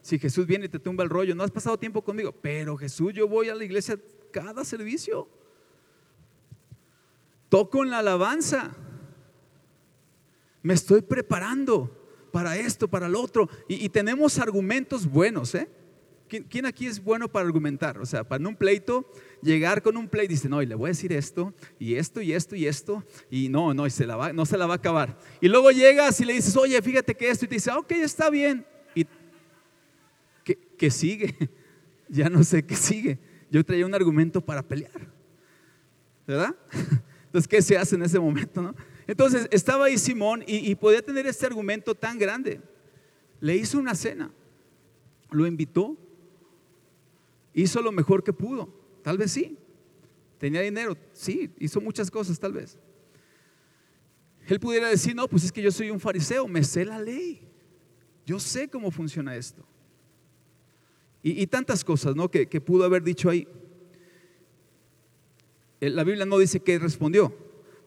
Si 0.00 0.18
Jesús 0.18 0.48
viene 0.48 0.64
y 0.64 0.68
te 0.68 0.80
tumba 0.80 1.04
el 1.04 1.10
rollo, 1.10 1.36
no 1.36 1.44
has 1.44 1.52
pasado 1.52 1.78
tiempo 1.78 2.02
conmigo, 2.02 2.32
pero 2.32 2.76
Jesús, 2.76 3.14
yo 3.14 3.28
voy 3.28 3.48
a 3.48 3.54
la 3.54 3.62
iglesia 3.62 3.96
cada 4.32 4.64
servicio. 4.64 5.28
Toco 7.48 7.84
en 7.84 7.90
la 7.90 8.00
alabanza. 8.00 8.74
Me 10.60 10.74
estoy 10.74 11.02
preparando 11.02 11.88
para 12.32 12.56
esto, 12.56 12.88
para 12.88 13.08
lo 13.08 13.22
otro. 13.22 13.48
Y, 13.68 13.84
y 13.84 13.88
tenemos 13.90 14.40
argumentos 14.40 15.06
buenos, 15.06 15.54
¿eh? 15.54 15.68
¿Quién, 16.40 16.64
aquí 16.64 16.86
es 16.86 17.02
bueno 17.02 17.28
para 17.28 17.44
argumentar? 17.44 17.98
O 17.98 18.06
sea, 18.06 18.24
para 18.24 18.48
un 18.48 18.56
pleito, 18.56 19.06
llegar 19.42 19.82
con 19.82 19.98
un 19.98 20.08
pleito 20.08 20.32
y 20.32 20.36
dice, 20.36 20.48
no, 20.48 20.62
y 20.62 20.66
le 20.66 20.74
voy 20.74 20.88
a 20.88 20.92
decir 20.92 21.12
esto, 21.12 21.52
y 21.78 21.96
esto, 21.96 22.22
y 22.22 22.32
esto, 22.32 22.56
y 22.56 22.66
esto, 22.66 23.04
y 23.30 23.50
no, 23.50 23.74
no, 23.74 23.86
y 23.86 23.90
se 23.90 24.06
no 24.06 24.46
se 24.46 24.56
la 24.56 24.66
va 24.66 24.74
a 24.74 24.76
acabar. 24.76 25.18
Y 25.42 25.48
luego 25.48 25.70
llegas 25.70 26.18
y 26.20 26.24
le 26.24 26.32
dices, 26.32 26.56
oye, 26.56 26.80
fíjate 26.80 27.14
que 27.14 27.28
esto, 27.28 27.44
y 27.44 27.48
te 27.48 27.56
dice, 27.56 27.70
ok, 27.70 27.92
está 27.92 28.30
bien. 28.30 28.64
Y 28.94 29.06
que, 30.78 30.90
sigue, 30.90 31.36
ya 32.08 32.30
no 32.30 32.42
sé 32.44 32.64
qué 32.64 32.76
sigue. 32.76 33.18
Yo 33.50 33.62
traía 33.62 33.84
un 33.84 33.94
argumento 33.94 34.40
para 34.40 34.62
pelear, 34.62 35.12
¿verdad? 36.26 36.56
Entonces, 37.26 37.46
¿qué 37.46 37.60
se 37.60 37.76
hace 37.76 37.96
en 37.96 38.04
ese 38.04 38.18
momento, 38.18 38.62
no? 38.62 38.74
Entonces, 39.06 39.48
estaba 39.50 39.84
ahí 39.84 39.98
Simón 39.98 40.44
y, 40.46 40.70
y 40.70 40.74
podía 40.76 41.02
tener 41.02 41.26
este 41.26 41.44
argumento 41.44 41.94
tan 41.94 42.18
grande. 42.18 42.62
Le 43.40 43.54
hizo 43.56 43.78
una 43.78 43.94
cena, 43.94 44.30
lo 45.30 45.46
invitó, 45.46 45.98
hizo 47.54 47.82
lo 47.82 47.92
mejor 47.92 48.22
que 48.22 48.32
pudo, 48.32 48.72
tal 49.02 49.18
vez 49.18 49.32
sí. 49.32 49.58
Tenía 50.38 50.60
dinero, 50.60 50.96
sí, 51.12 51.50
hizo 51.58 51.80
muchas 51.80 52.10
cosas 52.10 52.38
tal 52.38 52.52
vez. 52.52 52.78
Él 54.48 54.58
pudiera 54.58 54.88
decir, 54.88 55.14
no, 55.14 55.28
pues 55.28 55.44
es 55.44 55.52
que 55.52 55.62
yo 55.62 55.70
soy 55.70 55.90
un 55.90 56.00
fariseo, 56.00 56.48
me 56.48 56.64
sé 56.64 56.84
la 56.84 57.00
ley, 57.00 57.48
yo 58.26 58.40
sé 58.40 58.68
cómo 58.68 58.90
funciona 58.90 59.36
esto. 59.36 59.64
Y, 61.24 61.46
tantas 61.46 61.84
cosas, 61.84 62.16
¿no? 62.16 62.28
Que, 62.28 62.46
pudo 62.60 62.84
haber 62.84 63.04
dicho 63.04 63.30
ahí. 63.30 63.46
Eh, 65.80 65.88
la 65.88 66.02
Biblia 66.02 66.26
no 66.26 66.36
dice 66.36 66.58
que 66.58 66.76
respondió, 66.80 67.32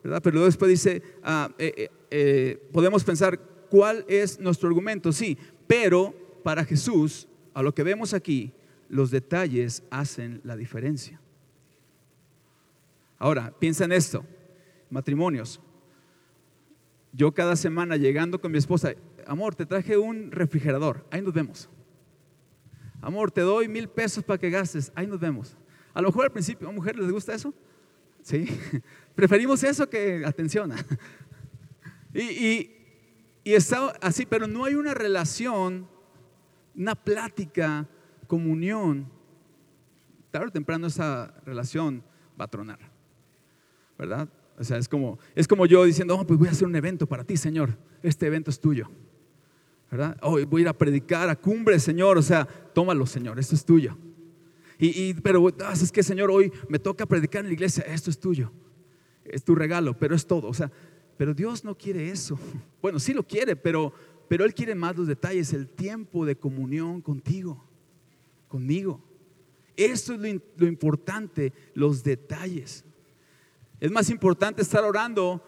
¿verdad? 0.02 0.22
Pero 0.22 0.42
después 0.42 0.70
dice, 0.70 1.02
ah, 1.22 1.54
eh, 1.58 1.90
eh, 2.10 2.68
podemos 2.72 3.04
pensar 3.04 3.38
cuál 3.68 4.06
es 4.08 4.40
nuestro 4.40 4.68
argumento, 4.68 5.12
sí, 5.12 5.36
pero 5.66 6.14
para 6.42 6.64
Jesús, 6.64 7.28
a 7.52 7.62
lo 7.62 7.74
que 7.74 7.82
vemos 7.82 8.14
aquí, 8.14 8.54
los 8.88 9.10
detalles 9.10 9.82
hacen 9.90 10.40
la 10.44 10.56
diferencia. 10.56 11.20
Ahora, 13.18 13.52
piensa 13.58 13.84
en 13.84 13.92
esto, 13.92 14.24
matrimonios. 14.90 15.60
Yo 17.12 17.32
cada 17.32 17.56
semana 17.56 17.96
llegando 17.96 18.40
con 18.40 18.52
mi 18.52 18.58
esposa, 18.58 18.92
amor, 19.26 19.54
te 19.54 19.64
traje 19.64 19.96
un 19.96 20.30
refrigerador, 20.30 21.06
ahí 21.10 21.22
nos 21.22 21.32
vemos. 21.32 21.68
Amor, 23.00 23.30
te 23.30 23.40
doy 23.40 23.68
mil 23.68 23.88
pesos 23.88 24.22
para 24.22 24.38
que 24.38 24.50
gastes, 24.50 24.92
ahí 24.94 25.06
nos 25.06 25.20
vemos. 25.20 25.56
A 25.94 26.02
lo 26.02 26.08
mejor 26.08 26.26
al 26.26 26.32
principio, 26.32 26.68
¿a 26.68 26.72
mujeres 26.72 27.00
les 27.00 27.12
gusta 27.12 27.34
eso? 27.34 27.54
Sí, 28.22 28.46
preferimos 29.14 29.62
eso 29.62 29.88
que 29.88 30.24
atención. 30.24 30.72
Y, 32.14 32.22
y, 32.22 32.76
y 33.44 33.52
está 33.52 33.88
así, 34.00 34.24
pero 34.24 34.46
no 34.46 34.64
hay 34.64 34.74
una 34.74 34.94
relación, 34.94 35.86
una 36.74 36.94
plática 36.94 37.86
comunión, 38.26 39.06
tarde 40.30 40.48
o 40.48 40.52
temprano 40.52 40.86
esa 40.86 41.34
relación 41.44 42.02
va 42.38 42.44
a 42.44 42.48
tronar, 42.48 42.78
¿verdad? 43.98 44.28
O 44.58 44.64
sea, 44.64 44.78
es 44.78 44.88
como, 44.88 45.18
es 45.34 45.46
como 45.46 45.66
yo 45.66 45.84
diciendo, 45.84 46.16
oh, 46.16 46.26
pues 46.26 46.38
voy 46.38 46.48
a 46.48 46.50
hacer 46.50 46.66
un 46.66 46.76
evento 46.76 47.06
para 47.06 47.24
ti, 47.24 47.36
Señor. 47.36 47.76
Este 48.02 48.26
evento 48.26 48.50
es 48.50 48.58
tuyo. 48.58 48.90
¿Verdad? 49.90 50.16
Oh, 50.22 50.38
voy 50.46 50.60
a 50.60 50.62
ir 50.62 50.68
a 50.68 50.72
predicar 50.72 51.28
a 51.28 51.36
cumbre, 51.36 51.78
Señor. 51.78 52.18
O 52.18 52.22
sea, 52.22 52.46
tómalo, 52.46 53.06
Señor, 53.06 53.38
esto 53.38 53.54
es 53.54 53.64
tuyo. 53.64 53.96
Y, 54.78 55.14
pero 55.14 55.46
ah, 55.64 55.72
es 55.72 55.90
que, 55.90 56.02
Señor, 56.02 56.30
hoy 56.30 56.52
me 56.68 56.78
toca 56.78 57.06
predicar 57.06 57.40
en 57.40 57.46
la 57.46 57.52
iglesia, 57.54 57.84
esto 57.84 58.10
es 58.10 58.18
tuyo. 58.18 58.52
Es 59.24 59.42
tu 59.42 59.54
regalo, 59.54 59.98
pero 59.98 60.14
es 60.14 60.26
todo. 60.26 60.48
O 60.48 60.54
sea, 60.54 60.70
pero 61.16 61.34
Dios 61.34 61.64
no 61.64 61.76
quiere 61.76 62.10
eso. 62.10 62.38
Bueno, 62.82 63.00
sí 63.00 63.12
lo 63.12 63.24
quiere, 63.24 63.56
pero, 63.56 63.92
pero 64.28 64.44
Él 64.44 64.54
quiere 64.54 64.76
más 64.76 64.96
los 64.96 65.08
detalles, 65.08 65.52
el 65.52 65.66
tiempo 65.66 66.24
de 66.24 66.36
comunión 66.36 67.00
contigo, 67.00 67.65
conmigo. 68.48 69.02
Eso 69.76 70.14
es 70.14 70.20
lo, 70.20 70.40
lo 70.56 70.66
importante, 70.66 71.52
los 71.74 72.02
detalles. 72.02 72.84
Es 73.80 73.90
más 73.90 74.08
importante 74.10 74.62
estar 74.62 74.84
orando 74.84 75.42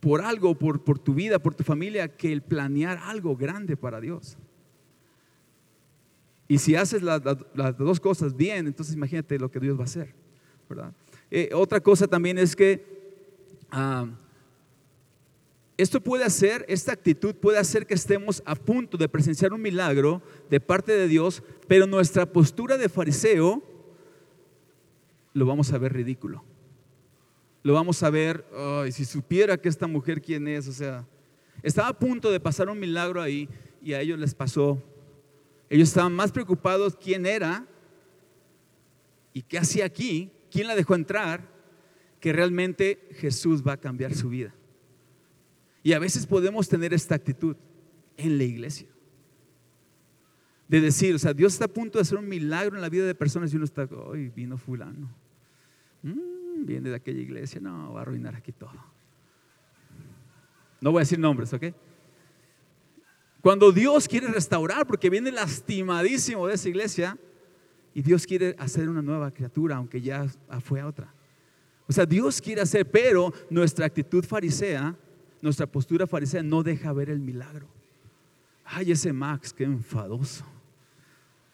por 0.00 0.22
algo, 0.22 0.56
por, 0.56 0.84
por 0.84 0.98
tu 0.98 1.14
vida, 1.14 1.38
por 1.38 1.54
tu 1.54 1.64
familia, 1.64 2.16
que 2.16 2.32
el 2.32 2.42
planear 2.42 2.98
algo 2.98 3.36
grande 3.36 3.76
para 3.76 4.00
Dios. 4.00 4.36
Y 6.48 6.58
si 6.58 6.76
haces 6.76 7.02
las, 7.02 7.22
dos 7.76 8.00
cosas 8.00 8.36
bien, 8.36 8.66
entonces 8.66 8.94
imagínate 8.94 9.38
lo 9.38 9.50
que 9.50 9.58
Dios 9.58 9.76
va 9.76 9.82
a 9.82 9.86
hacer. 9.86 10.14
¿verdad? 10.68 10.92
Eh, 11.30 11.50
otra 11.52 11.80
cosa 11.80 12.06
también 12.06 12.38
es 12.38 12.54
que 12.54 12.84
ah, 13.70 14.06
esto 15.76 16.00
puede 16.00 16.24
hacer, 16.24 16.64
esta 16.68 16.92
actitud 16.92 17.34
puede 17.34 17.58
hacer 17.58 17.86
que 17.86 17.94
estemos 17.94 18.42
a 18.46 18.54
punto 18.54 18.96
de 18.96 19.08
presenciar 19.08 19.52
un 19.52 19.62
milagro 19.62 20.22
de 20.50 20.60
parte 20.60 20.92
de 20.92 21.08
Dios, 21.08 21.42
pero 21.68 21.86
nuestra 21.86 22.26
postura 22.26 22.78
de 22.78 22.88
fariseo 22.88 23.62
lo 25.34 25.46
vamos 25.46 25.72
a 25.72 25.78
ver 25.78 25.92
ridículo 25.92 26.44
lo 27.66 27.72
vamos 27.72 28.00
a 28.04 28.10
ver, 28.10 28.46
ay, 28.56 28.92
si 28.92 29.04
supiera 29.04 29.56
que 29.56 29.68
esta 29.68 29.88
mujer 29.88 30.22
quién 30.22 30.46
es, 30.46 30.68
o 30.68 30.72
sea, 30.72 31.04
estaba 31.64 31.88
a 31.88 31.98
punto 31.98 32.30
de 32.30 32.38
pasar 32.38 32.68
un 32.68 32.78
milagro 32.78 33.20
ahí 33.20 33.48
y 33.82 33.92
a 33.92 34.00
ellos 34.00 34.20
les 34.20 34.36
pasó. 34.36 34.80
Ellos 35.68 35.88
estaban 35.88 36.12
más 36.12 36.30
preocupados 36.30 36.94
quién 36.94 37.26
era 37.26 37.66
y 39.32 39.42
qué 39.42 39.58
hacía 39.58 39.84
aquí, 39.84 40.30
quién 40.48 40.68
la 40.68 40.76
dejó 40.76 40.94
entrar, 40.94 41.40
que 42.20 42.32
realmente 42.32 43.00
Jesús 43.16 43.66
va 43.66 43.72
a 43.72 43.80
cambiar 43.80 44.14
su 44.14 44.28
vida. 44.28 44.54
Y 45.86 45.92
a 45.92 46.00
veces 46.00 46.26
podemos 46.26 46.68
tener 46.68 46.92
esta 46.92 47.14
actitud 47.14 47.54
en 48.16 48.38
la 48.38 48.42
iglesia. 48.42 48.88
De 50.66 50.80
decir, 50.80 51.14
o 51.14 51.18
sea, 51.20 51.32
Dios 51.32 51.52
está 51.52 51.66
a 51.66 51.68
punto 51.68 51.96
de 51.96 52.02
hacer 52.02 52.18
un 52.18 52.26
milagro 52.26 52.74
en 52.74 52.82
la 52.82 52.88
vida 52.88 53.06
de 53.06 53.14
personas 53.14 53.52
y 53.52 53.56
uno 53.56 53.66
está, 53.66 53.88
ay, 54.12 54.32
vino 54.34 54.58
fulano. 54.58 55.08
Mm, 56.02 56.66
viene 56.66 56.90
de 56.90 56.96
aquella 56.96 57.20
iglesia, 57.20 57.60
no, 57.60 57.92
va 57.92 58.00
a 58.00 58.02
arruinar 58.02 58.34
aquí 58.34 58.50
todo. 58.50 58.72
No 60.80 60.90
voy 60.90 60.98
a 60.98 61.02
decir 61.02 61.20
nombres, 61.20 61.52
¿ok? 61.52 61.66
Cuando 63.40 63.70
Dios 63.70 64.08
quiere 64.08 64.26
restaurar, 64.26 64.88
porque 64.88 65.08
viene 65.08 65.30
lastimadísimo 65.30 66.48
de 66.48 66.54
esa 66.54 66.68
iglesia, 66.68 67.16
y 67.94 68.02
Dios 68.02 68.26
quiere 68.26 68.56
hacer 68.58 68.88
una 68.88 69.02
nueva 69.02 69.30
criatura, 69.30 69.76
aunque 69.76 70.00
ya 70.00 70.26
fue 70.64 70.80
a 70.80 70.88
otra. 70.88 71.14
O 71.86 71.92
sea, 71.92 72.04
Dios 72.04 72.40
quiere 72.40 72.62
hacer, 72.62 72.90
pero 72.90 73.32
nuestra 73.48 73.86
actitud 73.86 74.24
farisea, 74.24 74.96
nuestra 75.46 75.66
postura 75.68 76.08
farisea 76.08 76.42
no 76.42 76.64
deja 76.64 76.92
ver 76.92 77.08
el 77.08 77.20
milagro. 77.20 77.68
Ay, 78.64 78.90
ese 78.90 79.12
Max, 79.12 79.52
qué 79.52 79.62
enfadoso. 79.62 80.44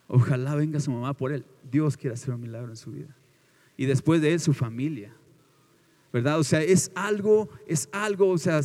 Ojalá 0.09 0.55
venga 0.55 0.81
su 0.81 0.91
mamá 0.91 1.13
por 1.13 1.31
él. 1.31 1.45
Dios 1.71 1.99
quiere 1.99 2.15
hacer 2.15 2.33
un 2.33 2.41
milagro 2.41 2.71
en 2.71 2.77
su 2.77 2.91
vida 2.91 3.15
y 3.77 3.85
después 3.85 4.23
de 4.23 4.33
él 4.33 4.41
su 4.41 4.55
familia. 4.55 5.15
¿Verdad? 6.11 6.39
O 6.39 6.45
sea, 6.45 6.63
es 6.63 6.91
algo, 6.95 7.51
es 7.67 7.91
algo, 7.93 8.31
o 8.31 8.39
sea, 8.39 8.61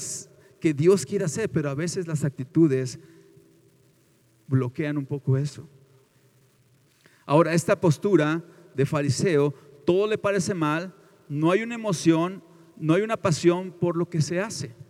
que 0.62 0.74
Dios 0.74 1.06
quiere 1.06 1.26
hacer, 1.26 1.50
pero 1.50 1.70
a 1.70 1.76
veces 1.76 2.08
las 2.08 2.24
actitudes 2.24 2.98
bloquean 4.48 4.98
un 4.98 5.06
poco 5.06 5.38
eso. 5.38 5.68
Ahora, 7.26 7.54
esta 7.54 7.80
postura 7.80 8.42
de 8.74 8.86
fariseo, 8.86 9.54
todo 9.86 10.08
le 10.08 10.18
parece 10.18 10.54
mal, 10.54 10.94
no 11.28 11.52
hay 11.52 11.64
una 11.64 11.76
emoción, 11.76 12.42
no 12.78 12.94
hay 12.94 13.02
una 13.02 13.18
pasión 13.18 13.74
por 13.74 13.98
lo 13.98 14.10
que 14.10 14.22
se 14.22 14.40
hace 14.40 14.87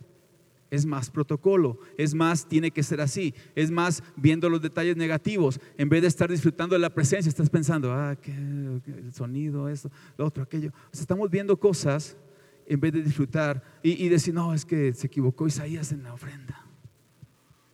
es 0.69 0.85
más 0.85 1.09
protocolo, 1.09 1.79
es 1.97 2.13
más, 2.13 2.47
tiene 2.47 2.71
que 2.71 2.83
ser 2.83 3.01
así, 3.01 3.33
es 3.55 3.71
más, 3.71 4.03
viendo 4.15 4.49
los 4.49 4.61
detalles 4.61 4.97
negativos, 4.97 5.59
en 5.77 5.89
vez 5.89 6.01
de 6.01 6.07
estar 6.07 6.29
disfrutando 6.29 6.75
de 6.75 6.79
la 6.79 6.89
presencia, 6.89 7.29
estás 7.29 7.49
pensando, 7.49 7.93
ah, 7.93 8.15
que, 8.15 8.31
el 8.31 9.11
sonido, 9.13 9.69
esto, 9.69 9.91
lo 10.17 10.25
otro, 10.25 10.43
aquello. 10.43 10.71
estamos 10.91 11.29
viendo 11.29 11.57
cosas 11.57 12.17
en 12.65 12.79
vez 12.79 12.91
de 12.91 13.01
disfrutar 13.01 13.63
y, 13.81 14.09
decir, 14.09 14.33
no, 14.33 14.53
es 14.53 14.65
que 14.65 14.93
se 14.93 15.07
equivocó 15.07 15.47
Isaías 15.47 15.91
en 15.93 16.03
la 16.03 16.13
ofrenda. 16.13 16.65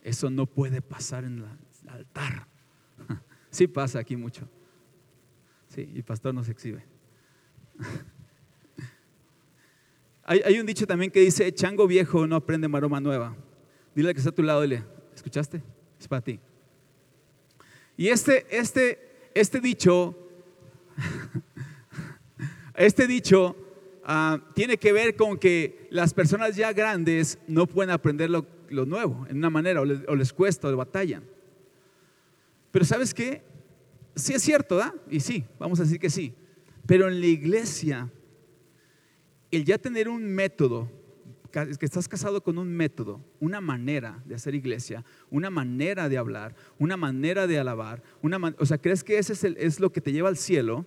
Eso 0.02 0.30
no 0.30 0.46
puede 0.46 0.82
pasar 0.82 1.24
en 1.24 1.38
el 1.38 1.90
altar. 1.90 2.46
Sí 3.50 3.68
pasa 3.68 4.00
aquí 4.00 4.16
mucho. 4.16 4.48
Sí, 5.68 5.88
y 5.94 6.02
pastor 6.02 6.34
nos 6.34 6.48
exhibe. 6.48 6.84
Hay, 10.26 10.58
un 10.58 10.64
dicho 10.64 10.86
también 10.86 11.10
que 11.10 11.20
dice, 11.20 11.52
chango 11.52 11.86
viejo 11.86 12.26
no 12.26 12.36
aprende 12.36 12.66
maroma 12.66 12.98
nueva. 12.98 13.36
Dile 13.94 14.14
que 14.14 14.18
está 14.18 14.30
a 14.30 14.34
tu 14.34 14.42
lado, 14.42 14.62
dile, 14.62 14.82
¿escuchaste? 15.14 15.62
Es 16.00 16.08
para 16.08 16.22
ti. 16.22 16.40
Y 17.96 18.08
este, 18.08 18.46
este, 18.50 19.30
este 19.34 19.60
dicho, 19.60 20.16
este 22.74 23.06
dicho 23.06 23.54
ah, 24.02 24.40
tiene 24.54 24.78
que 24.78 24.92
ver 24.94 25.14
con 25.14 25.36
que 25.36 25.88
las 25.90 26.14
personas 26.14 26.56
ya 26.56 26.72
grandes 26.72 27.38
no 27.46 27.66
pueden 27.66 27.90
aprender 27.90 28.30
lo, 28.30 28.46
nuevo 28.70 29.26
en 29.28 29.36
una 29.36 29.50
manera, 29.50 29.82
o 29.82 29.84
les, 29.84 30.00
o 30.08 30.16
les 30.16 30.32
cuesta, 30.32 30.68
o 30.68 30.70
les 30.70 30.78
batallan. 30.78 31.22
Pero 32.72 32.84
¿sabes 32.86 33.12
qué? 33.12 33.42
Sí 34.16 34.32
es 34.32 34.42
cierto, 34.42 34.76
¿da? 34.76 34.94
Y 35.10 35.20
sí, 35.20 35.44
vamos 35.58 35.78
a 35.80 35.82
decir 35.82 36.00
que 36.00 36.08
sí. 36.08 36.34
Pero 36.86 37.08
en 37.08 37.20
la 37.20 37.26
iglesia 37.26 38.10
el 39.56 39.64
ya 39.64 39.78
tener 39.78 40.08
un 40.08 40.24
método, 40.24 40.90
que 41.50 41.86
estás 41.86 42.08
casado 42.08 42.42
con 42.42 42.58
un 42.58 42.68
método, 42.68 43.24
una 43.38 43.60
manera 43.60 44.20
de 44.24 44.34
hacer 44.34 44.54
iglesia, 44.54 45.04
una 45.30 45.50
manera 45.50 46.08
de 46.08 46.18
hablar, 46.18 46.56
una 46.78 46.96
manera 46.96 47.46
de 47.46 47.58
alabar, 47.58 48.02
una 48.22 48.54
o 48.58 48.66
sea, 48.66 48.78
crees 48.78 49.04
que 49.04 49.18
ese 49.18 49.34
es, 49.34 49.44
es 49.44 49.78
lo 49.78 49.92
que 49.92 50.00
te 50.00 50.12
lleva 50.12 50.28
al 50.28 50.36
cielo, 50.36 50.84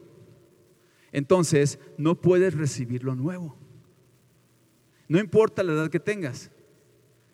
entonces 1.14 1.80
no 1.98 2.20
puedes 2.20 2.54
recibir 2.54 3.04
lo 3.04 3.16
nuevo. 3.16 3.58
No 5.08 5.20
importa 5.20 5.64
la 5.64 5.72
edad 5.72 5.90
que 5.90 6.02
tengas 6.02 6.52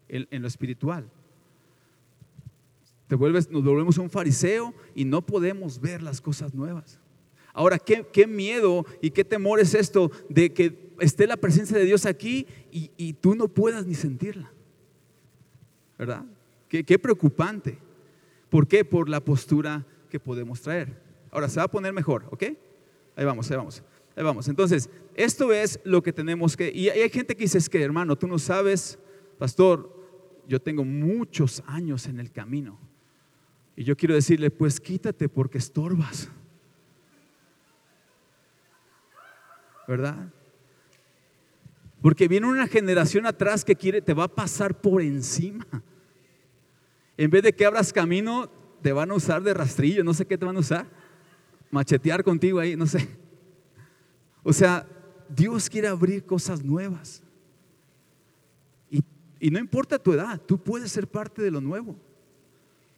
en, 0.07 0.27
en 0.29 0.43
lo 0.43 0.47
espiritual. 0.47 1.09
Te 3.07 3.15
vuelves, 3.15 3.49
nos 3.49 3.63
volvemos 3.63 3.97
un 3.97 4.11
fariseo 4.11 4.75
y 4.93 5.05
no 5.05 5.25
podemos 5.25 5.81
ver 5.81 6.03
las 6.03 6.21
cosas 6.21 6.53
nuevas. 6.53 6.99
Ahora, 7.53 7.77
¿qué, 7.77 8.05
qué 8.11 8.27
miedo 8.27 8.85
y 9.01 9.11
qué 9.11 9.23
temor 9.23 9.59
es 9.59 9.75
esto 9.75 10.11
de 10.27 10.51
que 10.53 10.83
esté 10.99 11.27
la 11.27 11.37
presencia 11.37 11.77
de 11.77 11.85
Dios 11.85 12.05
aquí 12.05 12.47
y, 12.71 13.13
tú 13.13 13.35
no 13.35 13.47
puedas 13.47 13.85
ni 13.85 13.95
sentirla. 13.95 14.51
¿Verdad? 15.97 16.25
Qué, 16.67 16.83
qué, 16.83 16.97
preocupante. 16.97 17.77
¿Por 18.49 18.67
qué? 18.67 18.83
Por 18.83 19.09
la 19.09 19.23
postura 19.23 19.85
que 20.09 20.19
podemos 20.19 20.61
traer. 20.61 21.01
Ahora 21.31 21.49
se 21.49 21.59
va 21.59 21.63
a 21.63 21.71
poner 21.71 21.93
mejor, 21.93 22.25
¿ok? 22.31 22.43
Ahí 23.15 23.25
vamos, 23.25 23.49
ahí 23.49 23.57
vamos. 23.57 23.83
Ahí 24.15 24.23
vamos. 24.23 24.47
Entonces, 24.47 24.89
esto 25.15 25.53
es 25.53 25.79
lo 25.83 26.01
que 26.03 26.13
tenemos 26.13 26.55
que... 26.57 26.71
Y 26.73 26.89
hay 26.89 27.09
gente 27.09 27.35
que 27.35 27.43
dice, 27.43 27.57
es 27.57 27.69
que 27.69 27.81
hermano, 27.81 28.15
tú 28.15 28.27
no 28.27 28.39
sabes, 28.39 28.99
pastor, 29.37 29.91
yo 30.47 30.61
tengo 30.61 30.83
muchos 30.83 31.63
años 31.65 32.07
en 32.07 32.19
el 32.19 32.31
camino. 32.31 32.79
Y 33.75 33.83
yo 33.83 33.95
quiero 33.97 34.13
decirle, 34.13 34.51
pues 34.51 34.79
quítate 34.79 35.29
porque 35.29 35.57
estorbas. 35.57 36.29
¿Verdad? 39.87 40.31
Porque 42.01 42.27
viene 42.27 42.47
una 42.47 42.67
generación 42.67 43.25
atrás 43.25 43.63
que 43.63 43.75
quiere, 43.75 44.01
te 44.01 44.13
va 44.13 44.25
a 44.25 44.35
pasar 44.35 44.79
por 44.79 45.01
encima. 45.01 45.65
En 47.15 47.29
vez 47.29 47.43
de 47.43 47.53
que 47.53 47.65
abras 47.65 47.93
camino, 47.93 48.49
te 48.81 48.91
van 48.91 49.11
a 49.11 49.13
usar 49.13 49.41
de 49.41 49.53
rastrillo, 49.53 50.03
no 50.03 50.13
sé 50.13 50.25
qué 50.25 50.37
te 50.37 50.45
van 50.45 50.57
a 50.57 50.59
usar. 50.59 50.85
Machetear 51.71 52.23
contigo 52.23 52.59
ahí, 52.59 52.75
no 52.75 52.85
sé. 52.85 53.07
O 54.43 54.51
sea, 54.51 54.85
Dios 55.29 55.69
quiere 55.69 55.87
abrir 55.87 56.25
cosas 56.25 56.63
nuevas. 56.63 57.23
Y, 59.39 59.49
no 59.49 59.59
importa 59.59 59.97
tu 59.97 60.13
edad, 60.13 60.39
tú 60.45 60.57
puedes 60.57 60.91
ser 60.91 61.07
parte 61.07 61.41
de 61.41 61.51
lo 61.51 61.59
nuevo. 61.59 61.95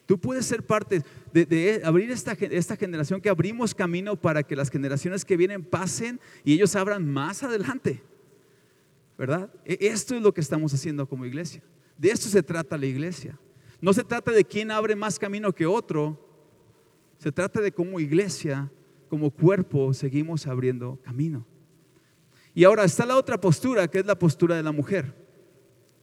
Tú 0.06 0.20
puedes 0.20 0.46
ser 0.46 0.64
parte 0.64 1.02
de, 1.34 1.82
abrir 1.84 2.12
esta, 2.12 2.34
esta, 2.34 2.76
generación 2.76 3.22
que 3.22 3.30
abrimos 3.30 3.74
camino 3.74 4.16
para 4.16 4.44
que 4.44 4.56
las 4.56 4.70
generaciones 4.70 5.26
que 5.26 5.36
vienen 5.36 5.64
pasen 5.64 6.20
y 6.44 6.54
ellos 6.54 6.76
abran 6.76 7.10
más 7.10 7.42
adelante. 7.42 8.04
¿verdad? 9.18 9.50
E, 9.66 9.78
esto 9.82 10.16
es 10.16 10.22
lo 10.22 10.34
que 10.34 10.42
estamos 10.42 10.74
haciendo 10.74 11.08
como 11.08 11.26
iglesia. 11.26 11.64
De 11.98 12.10
esto 12.10 12.28
se 12.28 12.44
trata 12.44 12.78
la 12.78 12.86
iglesia. 12.86 13.40
No 13.82 13.94
se 13.94 14.04
trata 14.04 14.32
de 14.32 14.44
quién 14.44 14.72
abre 14.72 14.96
más 14.96 15.18
camino 15.18 15.54
que 15.54 15.66
otro. 15.66 16.20
Se 17.18 17.32
trata 17.32 17.62
de 17.62 17.72
cómo 17.72 18.00
iglesia, 18.00 18.72
como 19.10 19.32
cuerpo, 19.32 19.94
seguimos 19.94 20.46
abriendo 20.48 21.00
camino. 21.04 21.46
Y 22.54 22.64
ahora 22.64 22.84
está 22.84 23.06
la 23.06 23.18
otra 23.18 23.40
postura, 23.40 23.88
que 23.88 24.00
es 24.00 24.06
la 24.06 24.18
postura 24.18 24.56
de 24.56 24.64
la 24.64 24.72
mujer. 24.72 25.14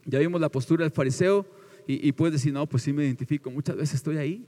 Ya 0.05 0.19
vimos 0.19 0.41
la 0.41 0.51
postura 0.51 0.85
del 0.85 0.93
fariseo 0.93 1.47
y, 1.87 2.13
puedes 2.13 2.35
decir, 2.35 2.53
no, 2.53 2.67
pues 2.69 2.83
sí 2.83 2.93
me 2.93 3.05
identifico, 3.05 3.51
muchas 3.51 3.77
veces 3.77 3.97
estoy 3.97 4.17
ahí, 4.17 4.47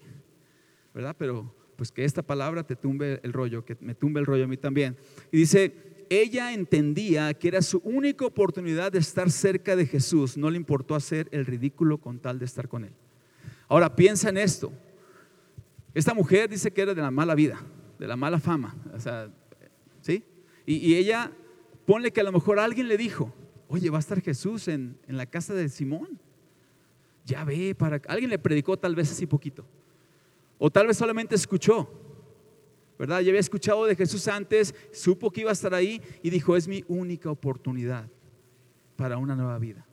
¿verdad? 0.94 1.16
Pero 1.18 1.54
pues 1.76 1.90
que 1.90 2.04
esta 2.04 2.22
palabra 2.22 2.64
te 2.64 2.76
tumbe 2.76 3.20
el 3.24 3.32
rollo, 3.32 3.64
que 3.64 3.76
me 3.80 3.94
tumbe 3.94 4.20
el 4.20 4.26
rollo 4.26 4.44
a 4.44 4.46
mí 4.46 4.56
también. 4.56 4.96
Y 5.32 5.38
dice, 5.38 6.06
ella 6.08 6.52
entendía 6.52 7.34
que 7.34 7.48
era 7.48 7.60
su 7.62 7.78
única 7.78 8.24
oportunidad 8.24 8.92
de 8.92 9.00
estar 9.00 9.30
cerca 9.30 9.74
de 9.74 9.86
Jesús, 9.86 10.36
no 10.36 10.50
le 10.50 10.56
importó 10.56 10.94
hacer 10.94 11.28
el 11.32 11.44
ridículo 11.44 11.98
con 11.98 12.20
tal 12.20 12.38
de 12.38 12.44
estar 12.44 12.68
con 12.68 12.84
él. 12.84 12.92
Ahora 13.68 13.96
piensa 13.96 14.28
en 14.28 14.36
esto. 14.36 14.72
Esta 15.92 16.14
mujer 16.14 16.48
dice 16.48 16.70
que 16.70 16.82
era 16.82 16.94
de 16.94 17.02
la 17.02 17.10
mala 17.10 17.34
vida, 17.34 17.60
de 17.98 18.06
la 18.06 18.16
mala 18.16 18.38
fama, 18.38 18.76
o 18.94 19.00
sea, 19.00 19.32
¿sí? 20.00 20.24
y 20.66 20.94
ella 20.94 21.30
Ponle 21.84 22.12
que 22.12 22.20
a 22.20 22.24
lo 22.24 22.32
mejor 22.32 22.58
alguien 22.58 22.88
le 22.88 22.96
dijo, 22.96 23.32
oye, 23.68 23.90
va 23.90 23.98
a 23.98 24.00
estar 24.00 24.20
Jesús 24.22 24.68
en, 24.68 24.96
la 25.06 25.26
casa 25.26 25.52
de 25.54 25.68
Simón. 25.68 26.18
Ya 27.24 27.44
ve, 27.44 27.74
para 27.74 28.00
alguien 28.08 28.30
le 28.30 28.38
predicó 28.38 28.76
tal 28.78 28.94
vez 28.94 29.10
así 29.10 29.26
poquito. 29.26 29.64
O 30.58 30.70
tal 30.70 30.86
vez 30.86 30.96
solamente 30.96 31.34
escuchó, 31.34 31.88
¿verdad? 32.98 33.20
Ya 33.20 33.30
había 33.30 33.40
escuchado 33.40 33.86
de 33.86 33.96
Jesús 33.96 34.28
antes, 34.28 34.74
supo 34.92 35.30
que 35.30 35.40
iba 35.40 35.50
a 35.50 35.54
estar 35.54 35.74
ahí 35.74 36.00
y 36.22 36.30
dijo, 36.30 36.56
es 36.56 36.68
mi 36.68 36.84
única 36.88 37.30
oportunidad 37.30 38.08
para 38.96 39.18
una 39.18 39.34
nueva 39.34 39.58
vida. 39.58 39.86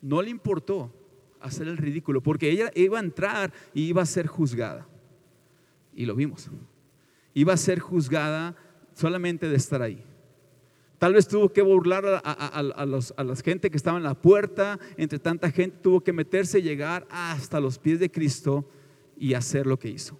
No 0.00 0.20
le 0.20 0.30
importó 0.30 0.92
hacer 1.40 1.68
el 1.68 1.76
ridículo, 1.76 2.22
porque 2.22 2.50
ella 2.50 2.70
iba 2.74 2.98
a 2.98 3.02
entrar 3.02 3.52
y 3.74 3.82
iba 3.82 4.02
a 4.02 4.06
ser 4.06 4.26
juzgada. 4.26 4.86
Y 5.94 6.06
lo 6.06 6.14
vimos. 6.14 6.50
Iba 7.34 7.52
a 7.52 7.56
ser 7.56 7.78
juzgada 7.78 8.56
solamente 8.94 9.48
de 9.48 9.56
estar 9.56 9.82
ahí. 9.82 10.04
Tal 11.02 11.14
vez 11.14 11.26
tuvo 11.26 11.52
que 11.52 11.62
burlar 11.62 12.04
a, 12.22 12.62
la 12.62 13.36
gente 13.44 13.72
que 13.72 13.76
estaba 13.76 13.96
en 13.96 14.04
la 14.04 14.14
puerta, 14.14 14.78
entre 14.96 15.18
tanta 15.18 15.50
gente 15.50 15.78
tuvo 15.82 16.00
que 16.00 16.12
meterse 16.12 16.60
y 16.60 16.62
llegar 16.62 17.08
hasta 17.10 17.58
los 17.58 17.76
pies 17.76 17.98
de 17.98 18.08
Cristo 18.08 18.64
y 19.16 19.34
hacer 19.34 19.66
lo 19.66 19.76
que 19.80 19.88
hizo. 19.88 20.16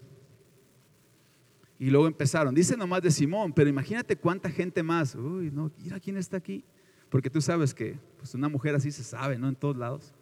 Y 1.79 1.89
luego 1.89 2.09
empezaron, 2.09 2.53
dice 2.53 2.77
nomás 2.77 3.01
de 3.01 3.13
Simón, 3.13 3.53
pero 3.53 3.71
imagínate 3.71 4.17
cuánta 4.17 4.51
gente 4.51 4.83
más. 4.83 5.15
Uy, 5.15 5.53
no, 5.53 5.71
mira 5.79 6.01
quién 6.01 6.17
está 6.17 6.39
aquí. 6.39 6.65
Porque 7.11 7.31
tú 7.31 7.41
sabes 7.41 7.73
que 7.73 7.97
pues 8.19 8.35
una 8.35 8.49
mujer 8.49 8.75
así 8.75 8.91
se 8.91 9.05
sabe, 9.05 9.39
¿no? 9.39 9.49
En 9.49 9.55
todos 9.55 9.77
lados. 9.77 10.13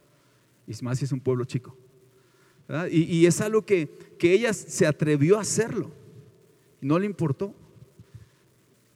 Y 0.66 0.74
más 0.84 1.02
es 1.02 1.10
un 1.10 1.20
pueblo 1.20 1.46
chico. 1.46 1.74
Y, 2.90 3.24
es 3.24 3.40
algo 3.40 3.64
que, 3.64 3.88
que 4.18 4.34
ella 4.34 4.52
se 4.52 4.86
atrevió 4.86 5.38
a 5.38 5.40
hacerlo. 5.40 5.90
No 6.82 6.98
le 6.98 7.06
importó. 7.06 7.54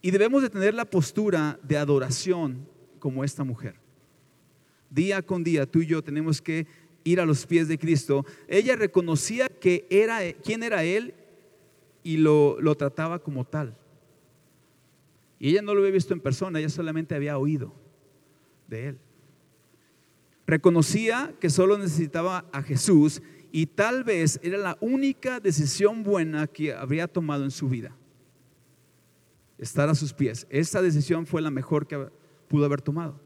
Y 0.04 0.10
debemos 0.10 0.42
de 0.42 0.50
tener 0.50 0.74
la 0.74 0.84
postura 0.84 1.58
de 1.62 1.78
adoración 1.78 2.68
como 2.98 3.24
esta 3.24 3.42
mujer. 3.42 3.76
Día 4.90 5.22
con 5.22 5.42
día 5.42 5.64
tú 5.64 5.80
y 5.80 5.86
yo 5.86 6.04
tenemos 6.04 6.42
que 6.42 6.66
ir 7.04 7.20
a 7.20 7.24
los 7.24 7.46
pies 7.46 7.68
de 7.68 7.78
Cristo. 7.78 8.26
Ella 8.46 8.76
reconocía 8.76 9.48
que 9.48 9.86
era 9.88 10.18
quién 10.44 10.62
era 10.62 10.84
él 10.84 11.14
y 12.02 12.18
lo, 12.18 12.60
lo 12.60 12.74
trataba 12.74 13.18
como 13.18 13.46
tal. 13.46 13.78
Y 15.38 15.48
ella 15.48 15.62
no 15.62 15.72
lo 15.72 15.80
había 15.80 15.92
visto 15.92 16.12
en 16.12 16.20
persona, 16.20 16.58
ella 16.58 16.68
solamente 16.68 17.14
había 17.14 17.38
oído 17.38 17.72
de 18.68 18.88
él. 18.88 18.98
Reconocía 20.46 21.34
que 21.40 21.48
solo 21.48 21.78
necesitaba 21.78 22.44
a 22.52 22.60
Jesús 22.60 23.22
y 23.52 23.64
tal 23.64 24.04
vez 24.04 24.38
era 24.42 24.58
la 24.58 24.76
única 24.82 25.40
decisión 25.40 26.02
buena 26.02 26.46
que 26.46 26.74
habría 26.74 27.08
tomado 27.08 27.42
en 27.44 27.50
su 27.50 27.70
vida 27.70 27.96
estar 29.64 29.88
a 29.88 29.94
sus 29.94 30.12
pies. 30.12 30.46
Esa 30.50 30.82
decisión 30.82 31.26
fue 31.26 31.42
la 31.42 31.50
mejor 31.50 31.86
que 31.86 32.08
pudo 32.48 32.64
haber 32.64 32.82
tomado. 32.82 33.20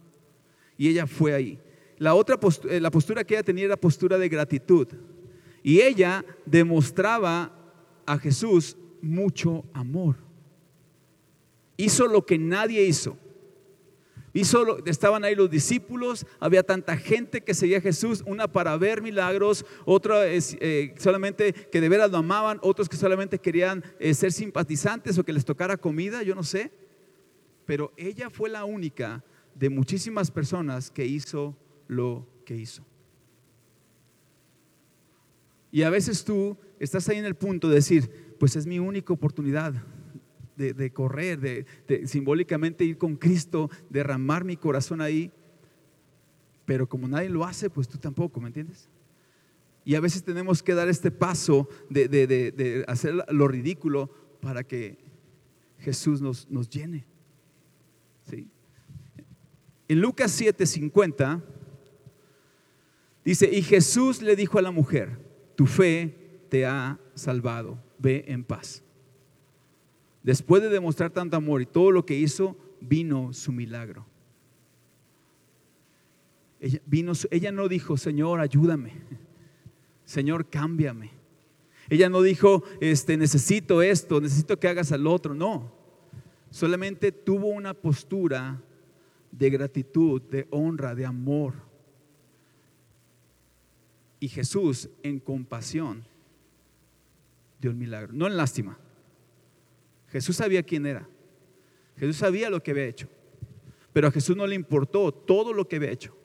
Y 0.76 0.88
ella 0.88 1.06
fue 1.06 1.34
ahí. 1.34 1.60
La 1.98 2.14
otra 2.14 2.38
postura, 2.38 2.74
eh, 2.74 2.80
la 2.80 2.90
postura 2.90 3.24
que 3.24 3.34
ella 3.34 3.42
tenía 3.42 3.64
era 3.64 3.76
postura 3.76 4.16
de 4.16 4.28
gratitud. 4.28 4.86
Y 5.62 5.80
ella 5.80 6.24
demostraba 6.46 7.52
a 8.06 8.18
Jesús 8.18 8.76
mucho 9.02 9.64
amor. 9.72 10.16
Hizo 11.76 12.06
lo 12.06 12.24
que 12.24 12.38
nadie 12.38 12.84
hizo. 12.84 13.18
Y 14.38 14.44
solo 14.44 14.78
estaban 14.86 15.24
ahí 15.24 15.34
los 15.34 15.50
discípulos, 15.50 16.24
había 16.38 16.62
tanta 16.62 16.96
gente 16.96 17.40
que 17.40 17.54
seguía 17.54 17.78
a 17.78 17.80
Jesús, 17.80 18.22
una 18.24 18.46
para 18.46 18.76
ver 18.76 19.02
milagros, 19.02 19.66
otra 19.84 20.28
eh, 20.28 20.94
solamente 20.96 21.52
que 21.52 21.80
de 21.80 21.88
veras 21.88 22.12
lo 22.12 22.18
amaban, 22.18 22.60
otros 22.62 22.88
que 22.88 22.96
solamente 22.96 23.40
querían 23.40 23.82
eh, 23.98 24.14
ser 24.14 24.30
simpatizantes 24.30 25.18
o 25.18 25.24
que 25.24 25.32
les 25.32 25.44
tocara 25.44 25.76
comida, 25.76 26.22
yo 26.22 26.36
no 26.36 26.44
sé. 26.44 26.70
Pero 27.66 27.92
ella 27.96 28.30
fue 28.30 28.48
la 28.48 28.64
única 28.64 29.24
de 29.56 29.70
muchísimas 29.70 30.30
personas 30.30 30.88
que 30.92 31.04
hizo 31.04 31.56
lo 31.88 32.24
que 32.44 32.54
hizo. 32.54 32.84
Y 35.72 35.82
a 35.82 35.90
veces 35.90 36.22
tú 36.22 36.56
estás 36.78 37.08
ahí 37.08 37.16
en 37.18 37.24
el 37.24 37.34
punto 37.34 37.68
de 37.68 37.74
decir, 37.74 38.36
pues 38.38 38.54
es 38.54 38.66
mi 38.66 38.78
única 38.78 39.12
oportunidad, 39.12 39.74
de, 40.58 40.92
correr, 40.92 41.38
de, 41.40 42.06
simbólicamente 42.06 42.84
ir 42.84 42.98
con 42.98 43.16
Cristo, 43.16 43.70
derramar 43.88 44.44
mi 44.44 44.56
corazón 44.56 45.00
ahí. 45.00 45.30
Pero 46.64 46.88
como 46.88 47.08
nadie 47.08 47.28
lo 47.28 47.44
hace, 47.44 47.70
pues 47.70 47.88
tú 47.88 47.96
tampoco, 47.98 48.40
¿me 48.40 48.48
entiendes? 48.48 48.90
Y 49.84 49.94
a 49.94 50.00
veces 50.00 50.22
tenemos 50.22 50.62
que 50.62 50.74
dar 50.74 50.88
este 50.88 51.10
paso 51.10 51.68
de, 51.88 52.84
hacer 52.88 53.14
lo 53.30 53.48
ridículo 53.48 54.10
para 54.40 54.64
que 54.64 54.98
Jesús 55.78 56.20
nos, 56.20 56.50
nos 56.50 56.68
llene. 56.68 57.06
En 59.88 60.02
Lucas 60.02 60.38
7:50 60.38 61.42
dice, 63.24 63.48
y 63.50 63.62
Jesús 63.62 64.20
le 64.20 64.36
dijo 64.36 64.58
a 64.58 64.62
la 64.62 64.70
mujer, 64.70 65.18
tu 65.56 65.66
fe 65.66 66.44
te 66.50 66.66
ha 66.66 67.00
salvado, 67.14 67.82
ve 67.98 68.24
en 68.28 68.44
paz. 68.44 68.82
Después 70.22 70.62
de 70.62 70.68
demostrar 70.68 71.10
tanto 71.10 71.36
amor 71.36 71.62
y 71.62 71.66
todo 71.66 71.90
lo 71.90 72.04
que 72.04 72.18
hizo, 72.18 72.56
vino 72.80 73.32
su 73.32 73.52
milagro. 73.52 74.06
Ella, 76.60 76.80
vino, 76.86 77.12
ella 77.30 77.52
no 77.52 77.68
dijo, 77.68 77.96
Señor, 77.96 78.40
ayúdame. 78.40 78.94
Señor, 80.04 80.48
cámbiame. 80.48 81.12
Ella 81.88 82.08
no 82.08 82.22
dijo, 82.22 82.64
este, 82.80 83.16
necesito 83.16 83.82
esto, 83.82 84.20
necesito 84.20 84.58
que 84.58 84.68
hagas 84.68 84.92
al 84.92 85.06
otro. 85.06 85.34
No. 85.34 85.72
Solamente 86.50 87.12
tuvo 87.12 87.48
una 87.48 87.74
postura 87.74 88.60
de 89.30 89.50
gratitud, 89.50 90.20
de 90.22 90.46
honra, 90.50 90.94
de 90.94 91.06
amor. 91.06 91.54
Y 94.20 94.28
Jesús, 94.28 94.90
en 95.02 95.20
compasión, 95.20 96.04
dio 97.60 97.70
el 97.70 97.76
milagro. 97.76 98.12
No 98.12 98.26
en 98.26 98.36
lástima. 98.36 98.78
Jesús 100.08 100.36
sabía 100.36 100.62
quién 100.62 100.86
era. 100.86 101.08
Jesús 101.96 102.16
sabía 102.16 102.50
lo 102.50 102.62
que 102.62 102.70
había 102.70 102.84
hecho. 102.86 103.08
Pero 103.92 104.08
a 104.08 104.10
Jesús 104.10 104.36
no 104.36 104.46
le 104.46 104.54
importó 104.54 105.12
todo 105.12 105.52
lo 105.52 105.68
que 105.68 105.76
había 105.76 105.90
hecho. 105.90 106.16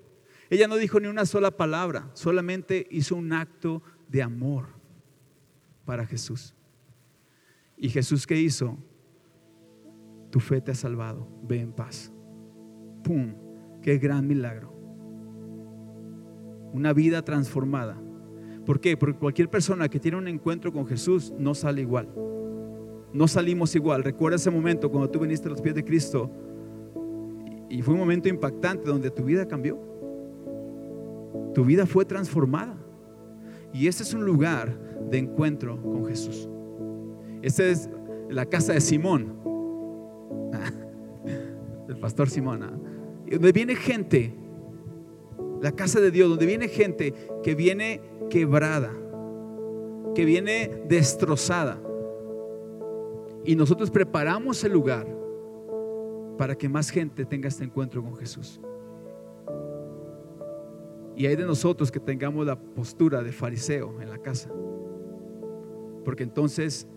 Ella 0.49 0.67
no 0.67 0.75
dijo 0.75 0.99
ni 0.99 1.07
una 1.07 1.25
sola 1.25 1.51
palabra, 1.51 2.11
solamente 2.13 2.87
hizo 2.91 3.15
un 3.15 3.33
acto 3.33 3.81
de 4.07 4.21
amor 4.21 4.67
para 5.85 6.05
Jesús. 6.05 6.53
¿Y 7.77 7.89
Jesús 7.89 8.27
qué 8.27 8.39
hizo? 8.39 8.77
Tu 10.29 10.39
fe 10.39 10.61
te 10.61 10.71
ha 10.71 10.75
salvado, 10.75 11.27
ve 11.43 11.59
en 11.59 11.71
paz. 11.71 12.11
¡Pum! 13.03 13.33
¡Qué 13.81 13.97
gran 13.97 14.27
milagro! 14.27 14.71
Una 16.73 16.93
vida 16.93 17.23
transformada. 17.23 17.99
¿Por 18.65 18.79
qué? 18.79 18.95
Porque 18.95 19.19
cualquier 19.19 19.49
persona 19.49 19.89
que 19.89 19.99
tiene 19.99 20.17
un 20.17 20.27
encuentro 20.27 20.71
con 20.71 20.85
Jesús 20.85 21.33
no 21.37 21.55
sale 21.55 21.81
igual 21.81 22.09
no 23.13 23.27
salimos 23.27 23.75
igual. 23.75 24.03
Recuerda 24.03 24.37
ese 24.37 24.49
momento 24.49 24.89
cuando 24.89 25.09
tú 25.09 25.19
viniste 25.19 25.47
a 25.47 25.51
los 25.51 25.61
pies 25.61 25.75
de 25.75 25.85
Cristo 25.85 26.29
y 27.69 27.81
fue 27.81 27.93
un 27.93 27.99
momento 27.99 28.27
impactante 28.27 28.89
donde 28.89 29.11
tu 29.11 29.23
vida 29.23 29.47
cambió. 29.47 29.79
Tu 31.53 31.63
vida 31.63 31.85
fue 31.85 32.05
transformada. 32.05 32.75
Y 33.71 33.87
ese 33.87 34.03
es 34.03 34.13
un 34.13 34.25
lugar 34.25 34.75
de 35.09 35.19
encuentro 35.19 35.81
con 35.81 36.05
Jesús. 36.05 36.49
Esa 37.41 37.65
es 37.65 37.89
la 38.29 38.45
casa 38.45 38.73
de 38.73 38.81
Simón, 38.81 39.35
el 41.87 41.97
pastor 41.97 42.29
Simón, 42.29 42.63
¿ah? 42.63 42.73
donde 43.29 43.51
viene 43.51 43.75
gente, 43.75 44.33
la 45.61 45.71
casa 45.71 45.99
de 45.99 46.09
Dios, 46.09 46.29
donde 46.29 46.45
viene 46.45 46.67
gente 46.67 47.13
que 47.43 47.53
viene 47.53 48.01
quebrada, 48.29 48.91
que 50.15 50.25
viene 50.25 50.83
destrozada 50.87 51.79
y 53.45 53.55
nosotros 53.55 53.91
preparamos 53.91 54.63
el 54.63 54.73
lugar 54.73 55.07
para 56.37 56.55
que 56.55 56.69
más 56.69 56.89
gente 56.89 57.25
tenga 57.25 57.47
este 57.47 57.63
encuentro 57.63 58.01
con 58.01 58.15
Jesús. 58.15 58.59
Y 61.15 61.27
hay 61.27 61.35
de 61.35 61.45
nosotros 61.45 61.91
que 61.91 61.99
tengamos 61.99 62.45
la 62.45 62.55
postura 62.55 63.21
de 63.21 63.31
fariseo 63.31 64.01
en 64.01 64.09
la 64.09 64.17
casa. 64.17 64.49
Porque 66.03 66.23
entonces 66.23 66.87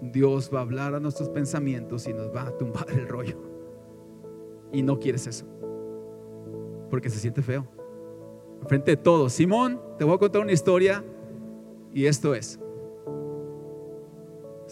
Dios 0.00 0.50
va 0.52 0.60
a 0.60 0.62
hablar 0.62 0.94
a 0.94 1.00
nuestros 1.00 1.28
pensamientos 1.28 2.06
y 2.06 2.12
nos 2.12 2.34
va 2.34 2.42
a 2.48 2.56
tumbar 2.56 2.86
el 2.90 3.08
rollo. 3.08 3.38
Y 4.72 4.82
no 4.82 4.98
quieres 4.98 5.26
eso. 5.26 5.46
Porque 6.88 7.10
se 7.10 7.18
siente 7.18 7.42
feo. 7.42 7.66
Frente 8.66 8.92
de 8.92 8.96
todos. 8.96 9.32
Simón, 9.32 9.80
te 9.98 10.04
voy 10.04 10.14
a 10.14 10.18
contar 10.18 10.42
una 10.42 10.52
historia 10.52 11.04
y 11.92 12.06
esto 12.06 12.34
es. 12.34 12.60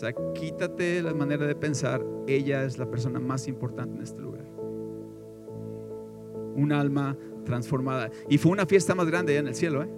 O 0.00 0.02
sea, 0.02 0.14
quítate 0.32 1.02
la 1.02 1.12
manera 1.12 1.46
de 1.46 1.54
pensar. 1.54 2.02
Ella 2.26 2.64
es 2.64 2.78
la 2.78 2.90
persona 2.90 3.20
más 3.20 3.46
importante 3.46 3.98
en 3.98 4.02
este 4.02 4.22
lugar. 4.22 4.46
Un 6.56 6.72
alma 6.72 7.18
transformada. 7.44 8.10
Y 8.26 8.38
fue 8.38 8.50
una 8.50 8.64
fiesta 8.64 8.94
más 8.94 9.06
grande 9.08 9.32
allá 9.32 9.40
en 9.40 9.48
el 9.48 9.54
cielo. 9.54 9.82
¿eh? 9.82 9.90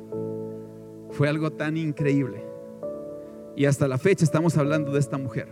Fue 1.10 1.28
algo 1.28 1.52
tan 1.52 1.76
increíble. 1.76 2.44
Y 3.54 3.66
hasta 3.66 3.86
la 3.86 3.96
fecha 3.96 4.24
estamos 4.24 4.58
hablando 4.58 4.90
de 4.90 4.98
esta 4.98 5.18
mujer. 5.18 5.50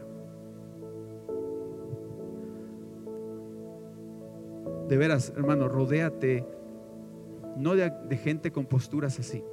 De 4.88 4.96
veras, 4.96 5.32
hermano, 5.36 5.68
rodéate 5.68 6.44
no 7.56 7.76
de, 7.76 8.16
gente 8.16 8.50
con 8.50 8.66
posturas 8.66 9.16
así. 9.20 9.44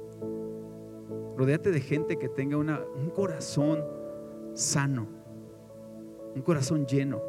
Rodéate 1.36 1.70
de 1.70 1.80
gente 1.80 2.16
que 2.16 2.28
tenga 2.28 2.56
un 2.56 3.10
corazón 3.14 3.97
sano, 4.58 5.06
un 6.34 6.42
corazón 6.42 6.84
lleno. 6.86 7.22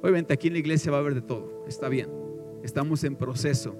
Obviamente 0.00 0.32
aquí 0.32 0.48
en 0.48 0.54
la 0.54 0.60
iglesia 0.60 0.90
va 0.90 0.98
a 0.98 1.00
haber 1.00 1.14
de 1.14 1.22
todo, 1.22 1.64
está 1.68 1.88
bien. 1.88 2.08
Estamos 2.62 3.04
en 3.04 3.16
proceso, 3.16 3.76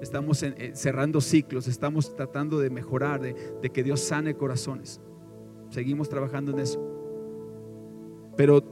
estamos 0.00 0.42
eh, 0.42 0.72
cerrando 0.74 1.20
ciclos, 1.20 1.68
estamos 1.68 2.14
tratando 2.16 2.58
de 2.58 2.70
mejorar, 2.70 3.20
de, 3.20 3.34
de 3.60 3.70
que 3.70 3.82
Dios 3.82 4.00
sane 4.00 4.34
corazones. 4.34 5.00
Seguimos 5.68 6.08
trabajando 6.08 6.52
en 6.52 6.60
eso. 6.60 6.80
Pero 8.36 8.62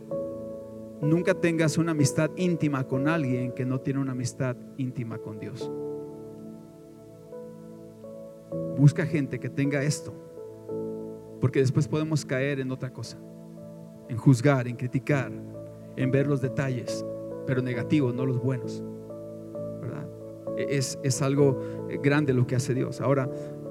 nunca 1.03 1.35
tengas 1.35 1.77
una 1.77 1.93
amistad 1.93 2.31
íntima 2.37 2.87
con 2.87 3.07
alguien 3.07 3.53
que 3.53 3.67
no 3.67 3.81
tiene 3.81 4.01
una 4.01 4.13
amistad 4.13 4.57
íntima 4.79 5.19
con 5.19 5.39
Dios. 5.39 5.71
Busca 8.79 9.05
gente 9.05 9.39
que 9.39 9.51
tenga 9.51 9.83
esto, 9.83 10.15
porque 11.41 11.61
después 11.61 11.89
podemos 11.89 12.25
caer 12.25 12.61
en 12.61 12.71
otra 12.71 12.93
cosa, 12.93 13.19
en 14.09 14.17
juzgar, 14.17 14.69
en 14.69 14.77
criticar, 14.77 15.33
en 15.97 16.11
ver 16.11 16.27
los 16.27 16.41
detalles, 16.41 17.05
pero 17.47 17.63
negativos, 17.63 18.15
no 18.15 18.27
los 18.27 18.43
buenos. 18.43 18.83
E-, 20.57 20.77
es, 20.77 20.99
es 21.03 21.23
algo 21.23 21.61
grande 22.03 22.33
lo 22.33 22.47
que 22.47 22.57
hace 22.57 22.75
Dios. 22.75 23.01
Ahora, 23.01 23.29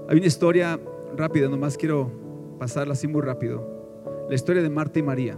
hay 0.07 0.17
una 0.17 0.27
historia 0.27 0.79
rápida, 1.15 1.47
nomás 1.47 1.77
quiero 1.77 2.11
pasarla 2.57 2.93
así 2.93 3.07
muy 3.07 3.21
rápido. 3.21 3.79
La 4.29 4.35
historia 4.35 4.61
de 4.61 4.69
Marta 4.69 4.99
y 4.99 5.03
María. 5.03 5.37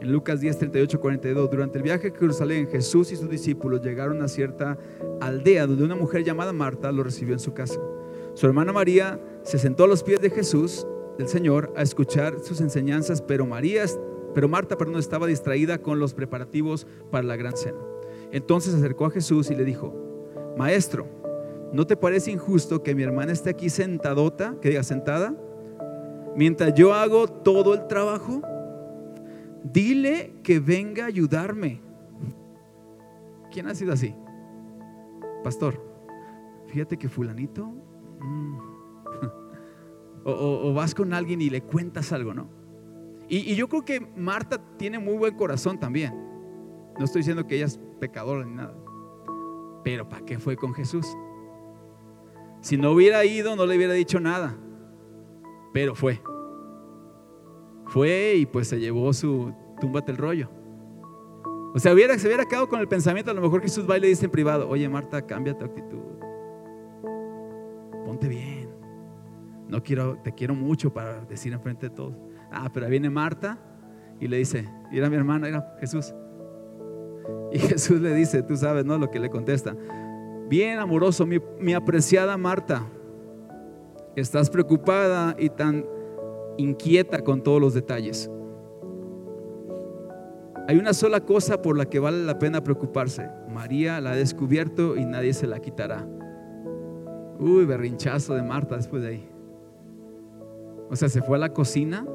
En 0.00 0.12
Lucas 0.12 0.40
10, 0.40 0.58
38, 0.58 1.00
42, 1.00 1.50
durante 1.50 1.78
el 1.78 1.82
viaje 1.82 2.08
a 2.08 2.16
Jerusalén, 2.16 2.68
Jesús 2.68 3.10
y 3.10 3.16
sus 3.16 3.28
discípulos 3.28 3.82
llegaron 3.82 4.22
a 4.22 4.28
cierta 4.28 4.78
aldea 5.20 5.66
donde 5.66 5.82
una 5.82 5.96
mujer 5.96 6.22
llamada 6.22 6.52
Marta 6.52 6.92
lo 6.92 7.02
recibió 7.02 7.34
en 7.34 7.40
su 7.40 7.52
casa. 7.52 7.80
Su 8.34 8.46
hermana 8.46 8.72
María 8.72 9.20
se 9.42 9.58
sentó 9.58 9.84
a 9.84 9.88
los 9.88 10.04
pies 10.04 10.20
de 10.20 10.30
Jesús, 10.30 10.86
del 11.18 11.28
Señor, 11.28 11.72
a 11.76 11.82
escuchar 11.82 12.40
sus 12.40 12.60
enseñanzas, 12.60 13.20
pero 13.20 13.44
María, 13.44 13.84
pero 14.34 14.48
Marta, 14.48 14.78
perdón, 14.78 14.96
estaba 14.96 15.26
distraída 15.26 15.78
con 15.78 15.98
los 15.98 16.14
preparativos 16.14 16.86
para 17.10 17.24
la 17.24 17.36
gran 17.36 17.56
cena. 17.56 17.78
Entonces 18.30 18.72
se 18.72 18.78
acercó 18.78 19.06
a 19.06 19.10
Jesús 19.10 19.50
y 19.50 19.54
le 19.54 19.64
dijo, 19.64 19.92
Maestro, 20.56 21.06
¿no 21.72 21.86
te 21.86 21.96
parece 21.96 22.30
injusto 22.30 22.82
que 22.82 22.94
mi 22.94 23.02
hermana 23.02 23.32
esté 23.32 23.50
aquí 23.50 23.68
sentadota, 23.68 24.56
que 24.60 24.70
diga 24.70 24.82
sentada, 24.82 25.34
mientras 26.36 26.72
yo 26.74 26.94
hago 26.94 27.28
todo 27.28 27.74
el 27.74 27.86
trabajo? 27.88 28.42
Dile 29.64 30.34
que 30.42 30.60
venga 30.60 31.04
a 31.04 31.08
ayudarme. 31.08 31.80
¿Quién 33.50 33.66
ha 33.66 33.74
sido 33.74 33.92
así? 33.92 34.14
Pastor, 35.42 35.82
fíjate 36.68 36.96
que 36.96 37.08
fulanito 37.08 37.72
Mm. 38.20 38.67
O, 40.24 40.72
vas 40.74 40.94
con 40.94 41.12
alguien 41.12 41.40
y 41.40 41.50
le 41.50 41.62
cuentas 41.62 42.12
algo, 42.12 42.34
¿no? 42.34 42.48
Y, 43.28 43.54
yo 43.54 43.68
creo 43.68 43.84
que 43.84 44.00
Marta 44.16 44.60
tiene 44.76 44.98
muy 44.98 45.16
buen 45.16 45.34
corazón 45.36 45.78
también. 45.78 46.14
No 46.98 47.04
estoy 47.04 47.20
diciendo 47.20 47.46
que 47.46 47.56
ella 47.56 47.66
es 47.66 47.78
pecadora 48.00 48.44
ni 48.44 48.54
nada. 48.54 48.74
Pero 49.84 50.08
¿para 50.08 50.24
qué 50.24 50.38
fue 50.38 50.56
con 50.56 50.74
Jesús? 50.74 51.06
Si 52.60 52.76
no 52.76 52.92
hubiera 52.92 53.24
ido, 53.24 53.54
no 53.54 53.66
le 53.66 53.76
hubiera 53.76 53.94
dicho 53.94 54.18
nada. 54.18 54.56
Pero 55.72 55.94
fue. 55.94 56.20
Fue 57.86 58.34
y 58.36 58.46
pues 58.46 58.68
se 58.68 58.80
llevó 58.80 59.12
su 59.12 59.52
túmbate 59.80 60.12
el 60.12 60.18
rollo. 60.18 60.50
O 61.74 61.78
sea, 61.78 61.92
hubiera, 61.92 62.18
se 62.18 62.26
hubiera 62.26 62.44
quedado 62.44 62.68
con 62.68 62.80
el 62.80 62.88
pensamiento, 62.88 63.30
a 63.30 63.34
lo 63.34 63.42
mejor 63.42 63.62
Jesús 63.62 63.88
va 63.88 63.98
y 63.98 64.00
le 64.00 64.08
dice 64.08 64.24
en 64.24 64.30
privado, 64.30 64.68
oye 64.68 64.88
Marta, 64.88 65.26
cambia 65.26 65.56
tu 65.56 65.64
actitud 65.64 66.08
ponte 68.08 68.26
bien. 68.26 68.47
No 69.68 69.82
quiero, 69.82 70.18
te 70.22 70.32
quiero 70.32 70.54
mucho 70.54 70.92
para 70.92 71.20
decir 71.24 71.52
enfrente 71.52 71.88
de 71.88 71.94
todos. 71.94 72.14
Ah, 72.50 72.70
pero 72.72 72.88
viene 72.88 73.10
Marta 73.10 73.58
y 74.20 74.28
le 74.28 74.38
dice, 74.38 74.66
mira 74.90 75.10
mi 75.10 75.16
hermana, 75.16 75.48
era 75.48 75.76
Jesús. 75.80 76.14
Y 77.52 77.58
Jesús 77.58 78.00
le 78.00 78.14
dice, 78.14 78.42
tú 78.42 78.56
sabes, 78.56 78.84
¿no? 78.84 78.98
Lo 78.98 79.10
que 79.10 79.20
le 79.20 79.30
contesta. 79.30 79.76
Bien 80.48 80.78
amoroso, 80.78 81.26
mi, 81.26 81.38
mi 81.60 81.74
apreciada 81.74 82.36
Marta, 82.36 82.86
estás 84.16 84.48
preocupada 84.48 85.36
y 85.38 85.50
tan 85.50 85.84
inquieta 86.56 87.22
con 87.22 87.42
todos 87.42 87.60
los 87.60 87.74
detalles. 87.74 88.30
Hay 90.66 90.76
una 90.76 90.92
sola 90.92 91.20
cosa 91.20 91.62
por 91.62 91.78
la 91.78 91.86
que 91.86 91.98
vale 91.98 92.24
la 92.24 92.38
pena 92.38 92.62
preocuparse. 92.62 93.30
María 93.48 94.00
la 94.00 94.10
ha 94.10 94.16
descubierto 94.16 94.96
y 94.96 95.04
nadie 95.04 95.32
se 95.32 95.46
la 95.46 95.60
quitará. 95.60 96.06
Uy, 97.38 97.64
berrinchazo 97.64 98.34
de 98.34 98.42
Marta 98.42 98.76
después 98.76 99.02
de 99.02 99.08
ahí. 99.08 99.37
O 100.90 100.96
sea, 100.96 101.08
se 101.08 101.22
fue 101.22 101.36
a 101.36 101.40
la 101.40 101.52
cocina 101.52 102.06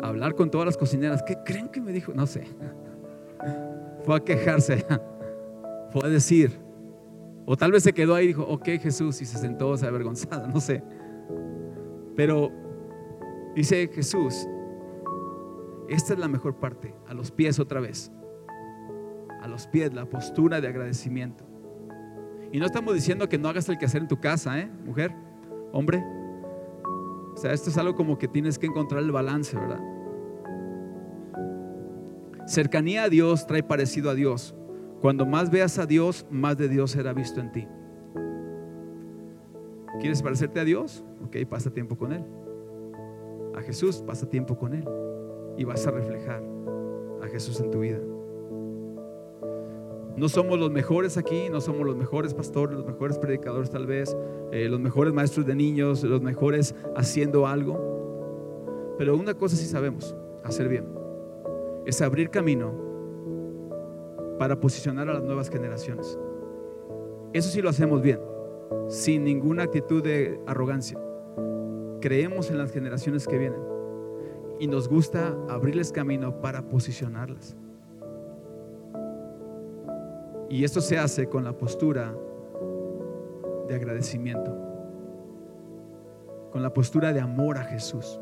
a 0.00 0.08
hablar 0.08 0.34
con 0.34 0.50
todas 0.50 0.66
las 0.66 0.76
cocineras. 0.76 1.22
¿Qué 1.22 1.36
creen 1.44 1.68
que 1.68 1.80
me 1.80 1.92
dijo? 1.92 2.12
No 2.14 2.26
sé. 2.26 2.44
Fue 4.04 4.16
a 4.16 4.20
quejarse. 4.20 4.84
Fue 5.90 6.04
a 6.04 6.08
decir. 6.08 6.58
O 7.44 7.56
tal 7.56 7.72
vez 7.72 7.82
se 7.82 7.92
quedó 7.92 8.14
ahí 8.14 8.24
y 8.24 8.28
dijo, 8.28 8.44
ok 8.44 8.64
Jesús, 8.80 9.20
y 9.20 9.26
se 9.26 9.36
sentó 9.36 9.76
se 9.76 9.86
avergonzada, 9.86 10.46
no 10.46 10.60
sé. 10.60 10.82
Pero 12.14 12.50
dice 13.54 13.88
Jesús, 13.88 14.46
esta 15.88 16.12
es 16.12 16.18
la 16.18 16.28
mejor 16.28 16.56
parte, 16.56 16.94
a 17.08 17.14
los 17.14 17.30
pies 17.30 17.58
otra 17.58 17.80
vez. 17.80 18.12
A 19.40 19.48
los 19.48 19.66
pies, 19.66 19.92
la 19.92 20.06
postura 20.06 20.60
de 20.60 20.68
agradecimiento. 20.68 21.44
Y 22.52 22.60
no 22.60 22.66
estamos 22.66 22.94
diciendo 22.94 23.28
que 23.28 23.38
no 23.38 23.48
hagas 23.48 23.68
el 23.68 23.78
quehacer 23.78 24.02
en 24.02 24.08
tu 24.08 24.20
casa, 24.20 24.58
¿eh? 24.60 24.70
Mujer, 24.84 25.12
hombre. 25.72 26.04
O 27.32 27.36
sea, 27.36 27.52
esto 27.52 27.70
es 27.70 27.78
algo 27.78 27.94
como 27.94 28.18
que 28.18 28.28
tienes 28.28 28.58
que 28.58 28.66
encontrar 28.66 29.02
el 29.02 29.12
balance, 29.12 29.56
¿verdad? 29.56 29.80
Cercanía 32.46 33.04
a 33.04 33.08
Dios 33.08 33.46
trae 33.46 33.62
parecido 33.62 34.10
a 34.10 34.14
Dios. 34.14 34.54
Cuando 35.00 35.26
más 35.26 35.50
veas 35.50 35.78
a 35.78 35.86
Dios, 35.86 36.26
más 36.30 36.56
de 36.58 36.68
Dios 36.68 36.92
será 36.92 37.12
visto 37.12 37.40
en 37.40 37.52
ti. 37.52 37.66
¿Quieres 40.00 40.22
parecerte 40.22 40.60
a 40.60 40.64
Dios? 40.64 41.04
Ok, 41.24 41.36
pasa 41.48 41.70
tiempo 41.70 41.96
con 41.96 42.12
Él. 42.12 42.24
A 43.54 43.62
Jesús, 43.62 44.02
pasa 44.02 44.28
tiempo 44.28 44.58
con 44.58 44.74
Él. 44.74 44.84
Y 45.56 45.64
vas 45.64 45.86
a 45.86 45.90
reflejar 45.90 46.42
a 47.22 47.28
Jesús 47.28 47.60
en 47.60 47.70
tu 47.70 47.80
vida. 47.80 47.98
No 50.16 50.28
somos 50.28 50.58
los 50.58 50.70
mejores 50.70 51.16
aquí, 51.16 51.48
no 51.50 51.60
somos 51.60 51.86
los 51.86 51.96
mejores 51.96 52.34
pastores, 52.34 52.76
los 52.76 52.86
mejores 52.86 53.18
predicadores 53.18 53.70
tal 53.70 53.86
vez, 53.86 54.14
eh, 54.52 54.68
los 54.68 54.78
mejores 54.78 55.14
maestros 55.14 55.46
de 55.46 55.54
niños, 55.54 56.02
los 56.04 56.20
mejores 56.20 56.74
haciendo 56.94 57.46
algo. 57.46 58.94
Pero 58.98 59.16
una 59.16 59.34
cosa 59.34 59.56
sí 59.56 59.64
sabemos 59.64 60.14
hacer 60.44 60.68
bien, 60.68 60.86
es 61.86 62.02
abrir 62.02 62.28
camino 62.28 62.72
para 64.38 64.60
posicionar 64.60 65.08
a 65.08 65.14
las 65.14 65.22
nuevas 65.22 65.48
generaciones. 65.48 66.18
Eso 67.32 67.48
sí 67.48 67.62
lo 67.62 67.70
hacemos 67.70 68.02
bien, 68.02 68.20
sin 68.88 69.24
ninguna 69.24 69.62
actitud 69.62 70.02
de 70.02 70.38
arrogancia. 70.46 71.00
Creemos 72.00 72.50
en 72.50 72.58
las 72.58 72.70
generaciones 72.70 73.26
que 73.26 73.38
vienen 73.38 73.62
y 74.60 74.66
nos 74.66 74.88
gusta 74.88 75.34
abrirles 75.48 75.90
camino 75.90 76.40
para 76.42 76.68
posicionarlas. 76.68 77.56
Y 80.52 80.64
esto 80.64 80.82
se 80.82 80.98
hace 80.98 81.30
con 81.30 81.44
la 81.44 81.56
postura 81.56 82.14
de 83.68 83.74
agradecimiento, 83.74 84.54
con 86.50 86.62
la 86.62 86.74
postura 86.74 87.10
de 87.14 87.20
amor 87.20 87.56
a 87.56 87.64
Jesús, 87.64 88.20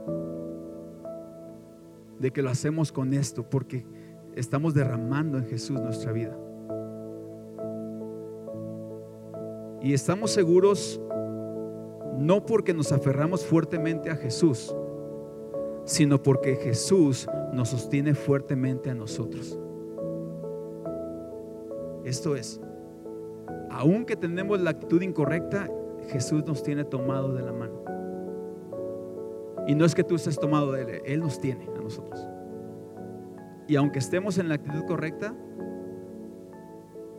de 2.20 2.30
que 2.30 2.40
lo 2.40 2.50
hacemos 2.50 2.92
con 2.92 3.14
esto, 3.14 3.42
porque 3.42 3.84
estamos 4.36 4.74
derramando 4.74 5.38
en 5.38 5.46
Jesús 5.46 5.80
nuestra 5.80 6.12
vida. 6.12 6.38
Y 9.82 9.92
estamos 9.92 10.30
seguros 10.30 11.00
no 12.16 12.46
porque 12.46 12.72
nos 12.72 12.92
aferramos 12.92 13.44
fuertemente 13.44 14.08
a 14.08 14.14
Jesús, 14.14 14.72
sino 15.84 16.22
porque 16.22 16.54
Jesús 16.54 17.26
nos 17.52 17.70
sostiene 17.70 18.14
fuertemente 18.14 18.88
a 18.88 18.94
nosotros. 18.94 19.58
Esto 22.04 22.36
es, 22.36 22.60
aunque 23.70 24.16
tenemos 24.16 24.60
la 24.60 24.70
actitud 24.70 25.02
incorrecta, 25.02 25.68
Jesús 26.08 26.44
nos 26.46 26.62
tiene 26.62 26.84
tomado 26.84 27.34
de 27.34 27.42
la 27.42 27.52
mano. 27.52 27.84
Y 29.66 29.74
no 29.74 29.84
es 29.84 29.94
que 29.94 30.02
tú 30.02 30.16
estés 30.16 30.38
tomado 30.38 30.72
de 30.72 30.82
Él, 30.82 31.02
Él 31.04 31.20
nos 31.20 31.40
tiene 31.40 31.68
a 31.76 31.80
nosotros. 31.80 32.26
Y 33.68 33.76
aunque 33.76 34.00
estemos 34.00 34.38
en 34.38 34.48
la 34.48 34.56
actitud 34.56 34.84
correcta, 34.86 35.34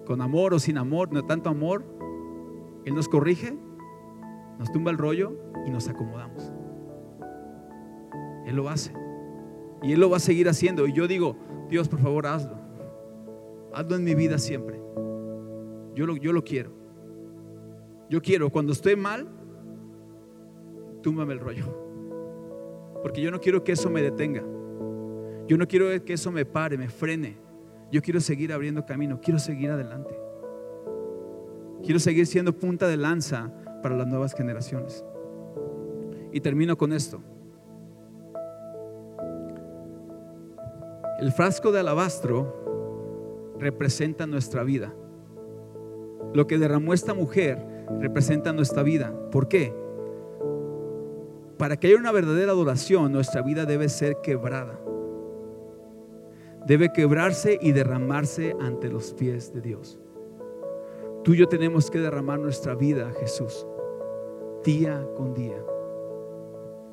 con 0.06 0.22
amor 0.22 0.54
o 0.54 0.60
sin 0.60 0.78
amor, 0.78 1.14
no 1.14 1.24
tanto 1.24 1.50
amor, 1.50 1.86
Él 2.84 2.94
nos 2.94 3.08
corrige, 3.08 3.58
nos 4.60 4.72
tumba 4.72 4.92
el 4.92 4.98
rollo 4.98 5.38
y 5.66 5.70
nos 5.70 5.88
acomodamos. 5.88 6.52
Él 8.46 8.56
lo 8.56 8.70
hace. 8.70 8.94
Y 9.82 9.94
Él 9.94 10.00
lo 10.00 10.10
va 10.10 10.18
a 10.18 10.20
seguir 10.20 10.50
haciendo. 10.50 10.88
Y 10.88 10.94
yo 10.94 11.08
digo, 11.08 11.38
Dios, 11.70 11.88
por 11.88 12.00
favor, 12.00 12.28
hazlo. 12.28 12.61
Hazlo 13.74 13.96
en 13.96 14.04
mi 14.04 14.16
vida 14.16 14.38
siempre. 14.38 14.80
Yo 15.96 16.06
lo, 16.06 16.16
yo 16.18 16.34
lo 16.34 16.44
quiero. 16.44 16.72
Yo 18.10 18.22
quiero, 18.22 18.50
cuando 18.50 18.74
estoy 18.74 18.96
mal, 18.96 19.28
túmbame 21.02 21.34
el 21.34 21.40
rollo. 21.40 21.66
Porque 23.02 23.22
yo 23.22 23.32
no 23.32 23.40
quiero 23.40 23.64
que 23.64 23.72
eso 23.72 23.90
me 23.90 24.02
detenga. 24.02 24.44
Yo 25.48 25.58
no 25.58 25.68
quiero 25.68 25.88
que 26.04 26.14
eso 26.14 26.32
me 26.32 26.46
pare, 26.46 26.78
me 26.78 26.90
frene. 26.90 27.38
Yo 27.92 28.02
quiero 28.02 28.20
seguir 28.20 28.54
abriendo 28.54 28.86
camino, 28.86 29.20
quiero 29.22 29.40
seguir 29.40 29.70
adelante. 29.72 30.18
Quiero 31.84 32.00
seguir 32.00 32.28
siendo 32.28 32.54
punta 32.54 32.88
de 32.88 32.98
lanza 32.98 33.52
para 33.82 33.98
las 33.98 34.08
nuevas 34.08 34.34
generaciones. 34.34 35.04
Y 36.32 36.40
termino 36.40 36.78
con 36.78 36.94
esto. 36.94 37.22
El 41.20 41.32
frasco 41.32 41.72
de 41.72 41.80
alabastro 41.80 42.71
representa 43.62 44.28
nuestra 44.28 44.64
vida. 44.64 44.94
Lo 46.34 46.48
que 46.48 46.58
derramó 46.58 46.94
esta 46.94 47.14
mujer 47.14 47.66
representa 48.00 48.52
nuestra 48.52 48.84
vida. 48.84 49.14
¿Por 49.32 49.48
qué? 49.48 49.74
Para 51.58 51.78
que 51.78 51.88
haya 51.88 51.98
una 51.98 52.12
verdadera 52.12 52.52
adoración, 52.52 53.12
nuestra 53.12 53.42
vida 53.44 53.66
debe 53.66 53.88
ser 53.88 54.18
quebrada. 54.24 54.80
Debe 56.66 56.92
quebrarse 56.92 57.60
y 57.62 57.72
derramarse 57.72 58.56
ante 58.60 58.90
los 58.90 59.14
pies 59.14 59.54
de 59.54 59.62
Dios. 59.62 60.00
Tú 61.24 61.34
y 61.34 61.38
yo 61.38 61.48
tenemos 61.48 61.92
que 61.92 62.00
derramar 62.00 62.40
nuestra 62.40 62.74
vida 62.74 63.12
Jesús, 63.20 63.68
día 64.64 65.06
con 65.16 65.34
día. 65.34 65.64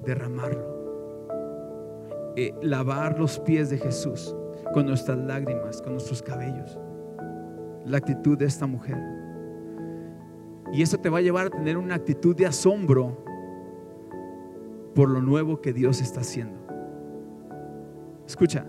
Derramarlo. 0.05 0.77
Eh, 2.37 2.55
lavar 2.61 3.19
los 3.19 3.41
pies 3.41 3.71
de 3.71 3.79
Jesús 3.79 4.37
con 4.73 4.87
nuestras 4.87 5.19
lágrimas, 5.19 5.83
con 5.83 5.93
nuestros 5.93 6.23
cabellos. 6.23 6.79
La 7.85 7.99
actitud 7.99 8.37
de 8.37 8.47
esta 8.47 8.67
mujer. 8.67 8.99
Y 10.73 10.83
eso 10.83 10.99
te 10.99 11.09
va 11.09 11.19
a 11.19 11.21
llevar 11.23 11.47
a 11.47 11.51
tener 11.51 11.77
una 11.77 11.95
actitud 11.95 12.37
de 12.37 12.47
asombro 12.47 13.25
por 14.95 15.09
lo 15.09 15.23
nuevo 15.23 15.61
que 15.61 15.73
Dios 15.73 16.01
está 16.01 16.21
haciendo. 16.21 16.59
Escucha, 18.27 18.67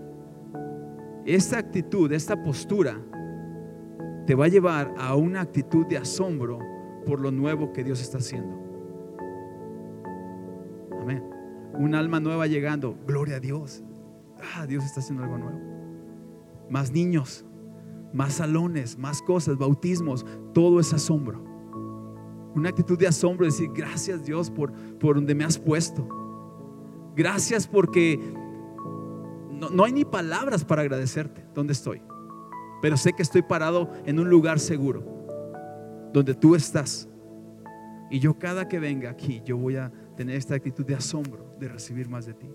esta 1.26 1.58
actitud, 1.58 2.10
esta 2.12 2.42
postura, 2.42 2.98
te 4.26 4.34
va 4.34 4.46
a 4.46 4.48
llevar 4.48 4.94
a 4.98 5.14
una 5.16 5.42
actitud 5.42 5.86
de 5.86 5.98
asombro 5.98 6.58
por 7.04 7.20
lo 7.20 7.30
nuevo 7.30 7.72
que 7.72 7.84
Dios 7.84 8.00
está 8.00 8.18
haciendo. 8.18 8.58
Amén 11.00 11.40
un 11.80 11.94
alma 11.94 12.20
nueva 12.20 12.46
llegando. 12.46 12.96
Gloria 13.06 13.36
a 13.36 13.40
Dios. 13.40 13.82
Ah, 14.54 14.66
Dios 14.66 14.84
está 14.84 15.00
haciendo 15.00 15.24
algo 15.24 15.38
nuevo. 15.38 15.58
Más 16.70 16.92
niños, 16.92 17.44
más 18.12 18.34
salones, 18.34 18.98
más 18.98 19.20
cosas, 19.22 19.58
bautismos, 19.58 20.24
todo 20.54 20.80
es 20.80 20.92
asombro. 20.92 21.44
Una 22.54 22.70
actitud 22.70 22.98
de 22.98 23.06
asombro, 23.06 23.46
decir, 23.46 23.70
gracias 23.74 24.24
Dios 24.24 24.50
por, 24.50 24.72
por 24.98 25.16
donde 25.16 25.34
me 25.34 25.44
has 25.44 25.58
puesto. 25.58 26.08
Gracias 27.14 27.66
porque 27.66 28.18
no, 29.50 29.68
no 29.68 29.84
hay 29.84 29.92
ni 29.92 30.04
palabras 30.04 30.64
para 30.64 30.82
agradecerte 30.82 31.44
donde 31.54 31.72
estoy. 31.72 32.02
Pero 32.80 32.96
sé 32.96 33.12
que 33.12 33.22
estoy 33.22 33.42
parado 33.42 33.90
en 34.06 34.18
un 34.18 34.30
lugar 34.30 34.58
seguro, 34.58 35.04
donde 36.12 36.34
tú 36.34 36.54
estás. 36.54 37.08
Y 38.10 38.18
yo 38.18 38.38
cada 38.38 38.68
que 38.68 38.80
venga 38.80 39.10
aquí, 39.10 39.42
yo 39.44 39.56
voy 39.56 39.76
a 39.76 39.92
tener 40.16 40.36
esta 40.36 40.54
actitud 40.54 40.84
de 40.84 40.94
asombro 40.94 41.54
de 41.60 41.68
recibir 41.68 42.08
más 42.08 42.26
de 42.26 42.34
ti. 42.34 42.50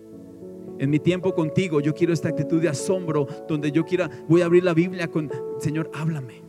En 0.77 0.89
mi 0.89 0.99
tiempo 0.99 1.33
contigo, 1.33 1.79
yo 1.79 1.93
quiero 1.93 2.13
esta 2.13 2.29
actitud 2.29 2.61
de 2.61 2.69
asombro 2.69 3.27
donde 3.47 3.71
yo 3.71 3.85
quiera, 3.85 4.09
voy 4.27 4.41
a 4.41 4.45
abrir 4.45 4.63
la 4.63 4.73
Biblia 4.73 5.07
con, 5.07 5.31
Señor, 5.59 5.89
háblame. 5.93 6.43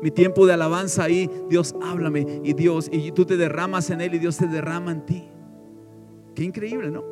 Mi 0.00 0.10
tiempo 0.10 0.46
de 0.46 0.52
alabanza 0.52 1.04
ahí, 1.04 1.30
Dios, 1.48 1.74
háblame. 1.80 2.40
Y 2.42 2.54
Dios, 2.54 2.88
y 2.92 3.12
tú 3.12 3.24
te 3.24 3.36
derramas 3.36 3.90
en 3.90 4.00
Él 4.00 4.14
y 4.14 4.18
Dios 4.18 4.36
te 4.36 4.46
derrama 4.48 4.92
en 4.92 5.06
ti. 5.06 5.24
Qué 6.34 6.44
increíble, 6.44 6.90
¿no? 6.90 7.04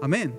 Amén. 0.00 0.32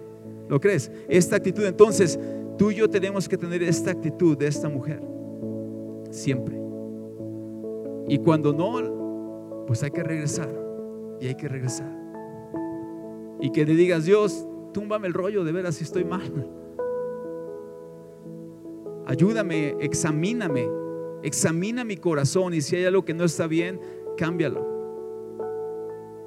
¿Lo 0.49 0.59
crees? 0.59 0.91
Esta 1.07 1.35
actitud, 1.35 1.63
entonces, 1.65 2.19
tú 2.57 2.71
y 2.71 2.75
yo 2.75 2.89
tenemos 2.89 3.29
que 3.29 3.37
tener 3.37 3.61
esta 3.63 3.91
actitud 3.91 4.37
de 4.37 4.47
esta 4.47 4.69
mujer. 4.69 5.01
Siempre. 6.09 6.59
Y 8.07 8.17
cuando 8.17 8.53
no, 8.53 9.65
pues 9.67 9.83
hay 9.83 9.91
que 9.91 10.03
regresar 10.03 10.49
y 11.19 11.27
hay 11.27 11.35
que 11.35 11.47
regresar. 11.47 11.89
Y 13.39 13.51
que 13.51 13.65
le 13.65 13.75
digas, 13.75 14.05
Dios, 14.05 14.47
túmbame 14.73 15.07
el 15.07 15.13
rollo 15.13 15.43
de 15.43 15.51
ver 15.51 15.71
si 15.73 15.84
estoy 15.84 16.03
mal. 16.03 16.31
Ayúdame, 19.05 19.75
examíname, 19.79 20.69
examina 21.23 21.84
mi 21.84 21.97
corazón 21.97 22.53
y 22.53 22.62
si 22.62 22.75
hay 22.75 22.86
algo 22.86 23.03
que 23.03 23.13
no 23.13 23.23
está 23.23 23.47
bien, 23.47 23.79
cámbialo. 24.17 24.69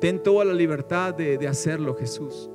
Ten 0.00 0.22
toda 0.22 0.44
la 0.44 0.52
libertad 0.52 1.14
de, 1.14 1.38
de 1.38 1.48
hacerlo, 1.48 1.94
Jesús. 1.94 2.50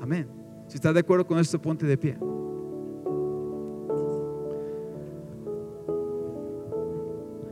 Amén. 0.00 0.28
Si 0.68 0.76
estás 0.76 0.94
de 0.94 1.00
acuerdo 1.00 1.26
con 1.26 1.38
esto, 1.38 1.60
ponte 1.60 1.86
de 1.86 1.96
pie. 1.96 2.16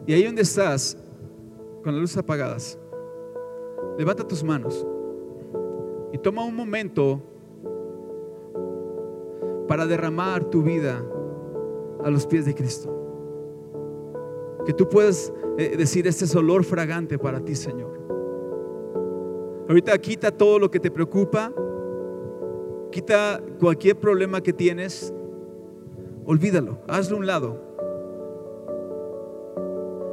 Y 0.07 0.12
ahí 0.12 0.24
donde 0.24 0.42
estás, 0.42 0.96
con 1.83 1.92
las 1.92 2.00
luces 2.00 2.16
apagadas, 2.16 2.78
Levanta 3.98 4.22
tus 4.22 4.44
manos 4.44 4.87
y 6.12 6.18
toma 6.18 6.44
un 6.44 6.55
momento 6.55 7.21
para 9.66 9.87
derramar 9.87 10.44
tu 10.44 10.62
vida 10.62 11.05
a 12.03 12.11
los 12.11 12.27
pies 12.27 12.47
de 12.47 12.55
Cristo. 12.55 12.94
Que 14.64 14.73
tú 14.73 14.88
puedas 14.88 15.33
eh, 15.59 15.77
decir, 15.77 16.07
este 16.07 16.25
es 16.25 16.35
olor 16.35 16.64
fragante 16.64 17.18
para 17.18 17.40
ti, 17.40 17.55
Señor. 17.55 17.99
Ahorita 19.68 19.97
quita 19.99 20.31
todo 20.31 20.59
lo 20.59 20.71
que 20.71 20.81
te 20.81 20.90
preocupa, 20.90 21.53
quita 22.90 23.42
cualquier 23.61 23.97
problema 23.97 24.42
que 24.42 24.53
tienes, 24.53 25.12
olvídalo, 26.25 26.79
hazlo 26.88 27.16
a 27.16 27.21
un 27.21 27.27
lado 27.27 27.68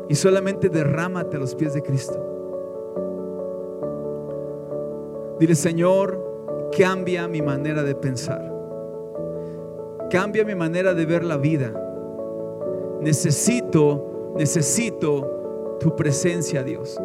y 0.09 0.15
solamente 0.15 0.69
derrámate 0.69 1.37
a 1.37 1.39
los 1.39 1.55
pies 1.55 1.73
de 1.73 1.81
Cristo. 1.81 2.34
Dile, 5.39 5.55
Señor, 5.55 6.69
cambia 6.77 7.27
mi 7.27 7.41
manera 7.41 7.83
de 7.83 7.95
pensar. 7.95 8.53
Cambia 10.09 10.45
mi 10.45 10.55
manera 10.55 10.93
de 10.93 11.05
ver 11.05 11.23
la 11.23 11.37
vida. 11.37 11.73
Necesito, 13.01 14.33
necesito 14.37 15.77
tu 15.79 15.95
presencia, 15.95 16.63
Dios. 16.63 16.97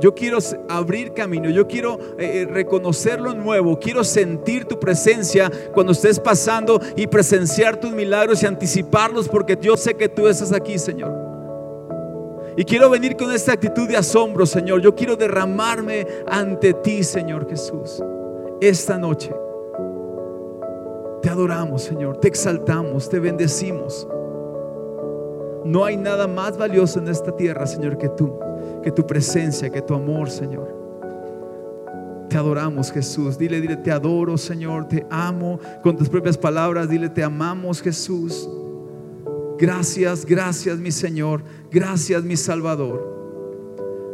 Yo 0.00 0.14
quiero 0.14 0.38
abrir 0.68 1.12
camino, 1.12 1.50
yo 1.50 1.66
quiero 1.66 1.98
eh, 2.18 2.42
eh, 2.42 2.46
reconocer 2.46 3.20
lo 3.20 3.34
nuevo, 3.34 3.78
quiero 3.80 4.04
sentir 4.04 4.64
tu 4.64 4.78
presencia 4.78 5.50
cuando 5.74 5.90
estés 5.90 6.20
pasando 6.20 6.80
y 6.94 7.08
presenciar 7.08 7.80
tus 7.80 7.90
milagros 7.90 8.42
y 8.42 8.46
anticiparlos 8.46 9.28
porque 9.28 9.58
yo 9.60 9.76
sé 9.76 9.94
que 9.94 10.08
tú 10.08 10.28
estás 10.28 10.52
aquí, 10.52 10.78
Señor. 10.78 11.27
Y 12.58 12.64
quiero 12.64 12.90
venir 12.90 13.16
con 13.16 13.30
esta 13.30 13.52
actitud 13.52 13.86
de 13.86 13.96
asombro, 13.96 14.44
Señor. 14.44 14.80
Yo 14.80 14.92
quiero 14.92 15.14
derramarme 15.14 16.04
ante 16.26 16.74
ti, 16.74 17.04
Señor 17.04 17.48
Jesús, 17.48 18.02
esta 18.60 18.98
noche. 18.98 19.32
Te 21.22 21.30
adoramos, 21.30 21.82
Señor. 21.82 22.16
Te 22.16 22.26
exaltamos, 22.26 23.08
te 23.08 23.20
bendecimos. 23.20 24.08
No 25.64 25.84
hay 25.84 25.96
nada 25.96 26.26
más 26.26 26.58
valioso 26.58 26.98
en 26.98 27.06
esta 27.06 27.30
tierra, 27.36 27.64
Señor, 27.64 27.96
que 27.96 28.08
tú, 28.08 28.36
que 28.82 28.90
tu 28.90 29.06
presencia, 29.06 29.70
que 29.70 29.80
tu 29.80 29.94
amor, 29.94 30.28
Señor. 30.28 30.74
Te 32.28 32.36
adoramos, 32.36 32.90
Jesús. 32.90 33.38
Dile, 33.38 33.60
dile, 33.60 33.76
te 33.76 33.92
adoro, 33.92 34.36
Señor. 34.36 34.88
Te 34.88 35.06
amo. 35.10 35.60
Con 35.80 35.96
tus 35.96 36.08
propias 36.08 36.36
palabras, 36.36 36.88
dile, 36.88 37.08
te 37.08 37.22
amamos, 37.22 37.80
Jesús. 37.80 38.48
Gracias, 39.58 40.24
gracias 40.24 40.78
mi 40.78 40.92
Señor, 40.92 41.42
gracias 41.70 42.22
mi 42.22 42.36
Salvador. 42.36 43.18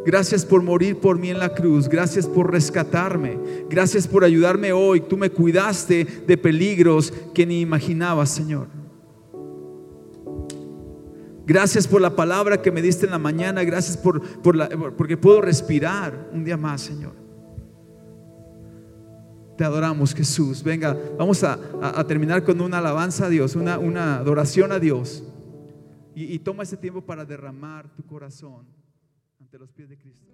Gracias 0.05 0.45
por 0.45 0.62
morir 0.62 0.99
por 0.99 1.18
mí 1.18 1.30
en 1.30 1.38
la 1.38 1.55
cruz. 1.55 1.88
Gracias 1.88 2.26
por 2.26 2.53
rescatarme. 2.53 3.38
Gracias 3.70 4.07
por 4.07 4.22
ayudarme 4.22 4.72
hoy. 4.72 5.01
Tú 5.01 5.16
me 5.16 5.30
cuidaste 5.30 6.05
de 6.26 6.36
peligros 6.36 7.12
que 7.32 7.47
ni 7.47 7.61
imaginaba, 7.61 8.26
Señor. 8.26 8.66
Gracias 11.47 11.86
por 11.86 12.01
la 12.01 12.14
palabra 12.14 12.61
que 12.61 12.70
me 12.70 12.82
diste 12.82 13.07
en 13.07 13.12
la 13.12 13.18
mañana. 13.18 13.64
Gracias 13.64 13.97
por, 13.97 14.20
por 14.42 14.57
la, 14.57 14.68
porque 14.68 15.16
puedo 15.16 15.40
respirar 15.40 16.28
un 16.32 16.45
día 16.45 16.59
más, 16.59 16.82
Señor. 16.82 17.12
Te 19.57 19.64
adoramos, 19.64 20.14
Jesús. 20.14 20.62
Venga, 20.62 20.99
vamos 21.18 21.45
a, 21.45 21.59
a, 21.80 22.05
terminar 22.07 22.42
con 22.45 22.61
una 22.61 22.78
alabanza 22.78 23.26
a 23.26 23.28
Dios, 23.28 23.57
una, 23.57 23.78
una 23.78 24.16
adoración 24.16 24.72
a 24.72 24.78
Dios. 24.78 25.22
Y, 26.15 26.39
toma 26.39 26.62
ese 26.62 26.77
tiempo 26.77 27.03
para 27.03 27.25
derramar 27.25 27.89
tu 27.95 28.05
corazón 28.05 28.67
ante 29.41 29.59
los 29.59 29.73
pies 29.73 29.89
de 29.89 29.99
Cristo. 29.99 30.34